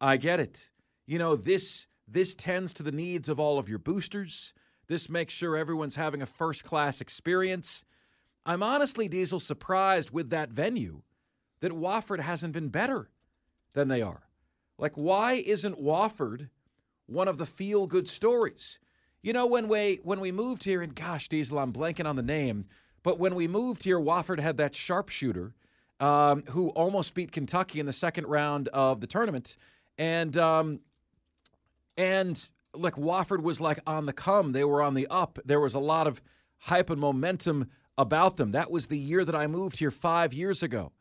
I 0.00 0.16
get 0.18 0.38
it." 0.38 0.70
You 1.06 1.18
know, 1.18 1.34
this 1.34 1.86
this 2.06 2.34
tends 2.34 2.72
to 2.74 2.82
the 2.82 2.92
needs 2.92 3.28
of 3.28 3.40
all 3.40 3.58
of 3.58 3.68
your 3.68 3.78
boosters. 3.78 4.54
This 4.86 5.08
makes 5.08 5.32
sure 5.32 5.56
everyone's 5.56 5.96
having 5.96 6.20
a 6.20 6.26
first-class 6.26 7.00
experience. 7.00 7.82
I'm 8.44 8.62
honestly 8.62 9.08
Diesel 9.08 9.40
surprised 9.40 10.10
with 10.10 10.28
that 10.28 10.50
venue 10.50 11.00
that 11.60 11.72
Wofford 11.72 12.20
hasn't 12.20 12.52
been 12.52 12.68
better 12.68 13.08
than 13.72 13.88
they 13.88 14.02
are. 14.02 14.28
Like 14.78 14.92
why 14.94 15.34
isn't 15.34 15.80
Wofford 15.80 16.50
one 17.06 17.28
of 17.28 17.38
the 17.38 17.46
feel-good 17.46 18.06
stories? 18.06 18.78
You 19.22 19.32
know, 19.32 19.46
when 19.46 19.68
we 19.68 20.00
when 20.02 20.20
we 20.20 20.30
moved 20.30 20.64
here, 20.64 20.82
and 20.82 20.94
gosh, 20.94 21.28
Diesel, 21.30 21.58
I'm 21.58 21.72
blanking 21.72 22.04
on 22.04 22.16
the 22.16 22.22
name, 22.22 22.66
but 23.02 23.18
when 23.18 23.34
we 23.34 23.48
moved 23.48 23.84
here, 23.84 23.98
Wofford 23.98 24.40
had 24.40 24.58
that 24.58 24.74
sharpshooter 24.74 25.54
um, 26.04 26.44
who 26.50 26.68
almost 26.68 27.14
beat 27.14 27.32
Kentucky 27.32 27.80
in 27.80 27.86
the 27.86 27.92
second 27.92 28.26
round 28.26 28.68
of 28.68 29.00
the 29.00 29.06
tournament, 29.06 29.56
and 29.96 30.36
um, 30.36 30.80
and 31.96 32.46
like 32.74 32.96
Wofford 32.96 33.42
was 33.42 33.58
like 33.58 33.80
on 33.86 34.04
the 34.04 34.12
come. 34.12 34.52
They 34.52 34.64
were 34.64 34.82
on 34.82 34.92
the 34.92 35.06
up. 35.06 35.38
There 35.46 35.60
was 35.60 35.72
a 35.72 35.78
lot 35.78 36.06
of 36.06 36.20
hype 36.58 36.90
and 36.90 37.00
momentum 37.00 37.70
about 37.96 38.36
them. 38.36 38.52
That 38.52 38.70
was 38.70 38.88
the 38.88 38.98
year 38.98 39.24
that 39.24 39.34
I 39.34 39.46
moved 39.46 39.78
here 39.78 39.90
five 39.90 40.34
years 40.34 40.62
ago, 40.62 40.92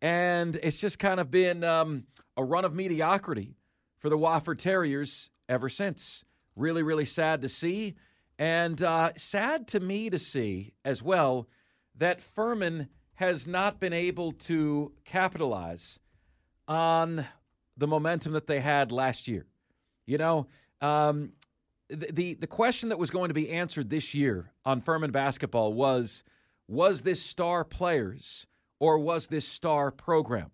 and 0.00 0.54
it's 0.62 0.76
just 0.76 1.00
kind 1.00 1.18
of 1.18 1.28
been 1.28 1.64
um, 1.64 2.04
a 2.36 2.44
run 2.44 2.64
of 2.64 2.72
mediocrity 2.72 3.56
for 3.98 4.08
the 4.08 4.18
Wofford 4.18 4.58
Terriers 4.58 5.28
ever 5.48 5.68
since. 5.68 6.24
Really, 6.54 6.84
really 6.84 7.04
sad 7.04 7.42
to 7.42 7.48
see. 7.48 7.96
And 8.38 8.80
uh, 8.80 9.10
sad 9.16 9.66
to 9.68 9.80
me 9.80 10.08
to 10.08 10.20
see 10.20 10.74
as 10.84 11.02
well 11.02 11.48
that 11.96 12.22
Furman 12.22 12.90
has 13.16 13.46
not 13.46 13.80
been 13.80 13.92
able 13.92 14.32
to 14.32 14.92
capitalize 15.04 15.98
on 16.68 17.26
the 17.76 17.86
momentum 17.86 18.32
that 18.32 18.46
they 18.46 18.60
had 18.60 18.92
last 18.92 19.28
year. 19.28 19.46
You 20.06 20.18
know, 20.18 20.46
um, 20.80 21.32
the, 21.88 22.12
the 22.12 22.34
the 22.34 22.46
question 22.46 22.88
that 22.90 22.98
was 22.98 23.10
going 23.10 23.28
to 23.28 23.34
be 23.34 23.50
answered 23.50 23.90
this 23.90 24.14
year 24.14 24.52
on 24.64 24.80
Furman 24.80 25.10
basketball 25.10 25.72
was 25.72 26.24
was 26.68 27.02
this 27.02 27.22
star 27.22 27.64
players 27.64 28.46
or 28.78 28.98
was 28.98 29.28
this 29.28 29.46
star 29.46 29.90
program? 29.90 30.50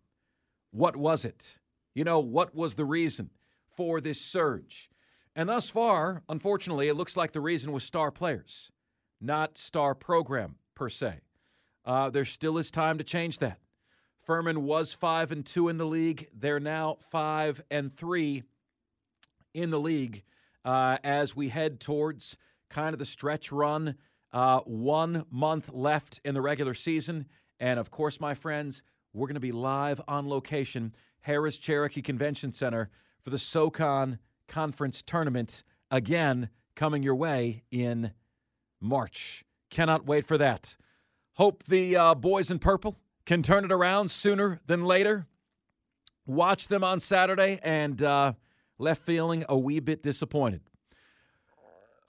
What 0.70 0.96
was 0.96 1.24
it? 1.24 1.58
You 1.94 2.04
know, 2.04 2.20
what 2.20 2.54
was 2.54 2.74
the 2.74 2.84
reason 2.84 3.30
for 3.76 4.00
this 4.00 4.20
surge? 4.20 4.90
And 5.34 5.48
thus 5.48 5.70
far, 5.70 6.22
unfortunately, 6.28 6.88
it 6.88 6.96
looks 6.96 7.16
like 7.16 7.32
the 7.32 7.40
reason 7.40 7.72
was 7.72 7.84
star 7.84 8.10
players, 8.10 8.70
not 9.20 9.56
star 9.56 9.94
program 9.94 10.56
per 10.74 10.88
se. 10.88 11.20
Uh, 11.84 12.10
there 12.10 12.24
still 12.24 12.58
is 12.58 12.70
time 12.70 12.98
to 12.98 13.04
change 13.04 13.38
that. 13.38 13.58
Furman 14.24 14.62
was 14.62 14.92
five 14.92 15.32
and 15.32 15.44
two 15.44 15.68
in 15.68 15.78
the 15.78 15.86
league. 15.86 16.28
They're 16.32 16.60
now 16.60 16.98
five 17.10 17.62
and 17.70 17.94
three 17.96 18.44
in 19.52 19.70
the 19.70 19.80
league 19.80 20.22
uh, 20.64 20.98
as 21.02 21.34
we 21.34 21.48
head 21.48 21.80
towards 21.80 22.36
kind 22.70 22.92
of 22.92 22.98
the 22.98 23.06
stretch 23.06 23.50
run. 23.50 23.96
Uh, 24.32 24.60
one 24.60 25.26
month 25.30 25.72
left 25.72 26.20
in 26.24 26.34
the 26.34 26.40
regular 26.40 26.72
season. 26.72 27.26
And 27.58 27.78
of 27.78 27.90
course, 27.90 28.20
my 28.20 28.34
friends, 28.34 28.82
we're 29.12 29.26
going 29.26 29.34
to 29.34 29.40
be 29.40 29.52
live 29.52 30.00
on 30.08 30.28
location, 30.28 30.94
Harrah's 31.26 31.58
Cherokee 31.58 32.00
Convention 32.00 32.52
Center, 32.52 32.90
for 33.22 33.30
the 33.30 33.38
SoCon 33.38 34.18
Conference 34.48 35.02
Tournament 35.02 35.62
again 35.90 36.48
coming 36.74 37.02
your 37.02 37.14
way 37.14 37.64
in 37.70 38.12
March. 38.80 39.44
Cannot 39.70 40.06
wait 40.06 40.26
for 40.26 40.38
that. 40.38 40.76
Hope 41.34 41.64
the 41.64 41.96
uh, 41.96 42.14
boys 42.14 42.50
in 42.50 42.58
purple 42.58 42.98
can 43.24 43.42
turn 43.42 43.64
it 43.64 43.72
around 43.72 44.10
sooner 44.10 44.60
than 44.66 44.84
later. 44.84 45.26
Watch 46.26 46.68
them 46.68 46.84
on 46.84 47.00
Saturday 47.00 47.58
and 47.62 48.02
uh, 48.02 48.34
left 48.78 49.04
feeling 49.04 49.44
a 49.48 49.56
wee 49.56 49.80
bit 49.80 50.02
disappointed. 50.02 50.60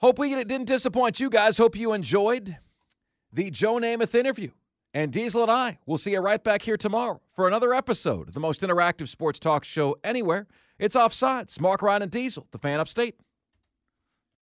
Hope 0.00 0.18
we 0.18 0.34
didn't 0.34 0.66
disappoint 0.66 1.20
you 1.20 1.30
guys. 1.30 1.56
Hope 1.56 1.76
you 1.76 1.92
enjoyed 1.92 2.58
the 3.32 3.50
Joe 3.50 3.76
Namath 3.76 4.14
interview. 4.14 4.50
And 4.92 5.12
Diesel 5.12 5.42
and 5.42 5.50
I 5.50 5.78
will 5.86 5.98
see 5.98 6.12
you 6.12 6.20
right 6.20 6.42
back 6.42 6.62
here 6.62 6.76
tomorrow 6.76 7.20
for 7.34 7.48
another 7.48 7.74
episode 7.74 8.28
of 8.28 8.34
the 8.34 8.40
most 8.40 8.60
interactive 8.60 9.08
sports 9.08 9.40
talk 9.40 9.64
show 9.64 9.96
anywhere. 10.04 10.46
It's 10.78 10.94
Offsides. 10.94 11.60
Mark 11.60 11.82
Ryan 11.82 12.02
and 12.02 12.12
Diesel, 12.12 12.46
the 12.52 12.58
fan 12.58 12.78
upstate. 12.78 13.16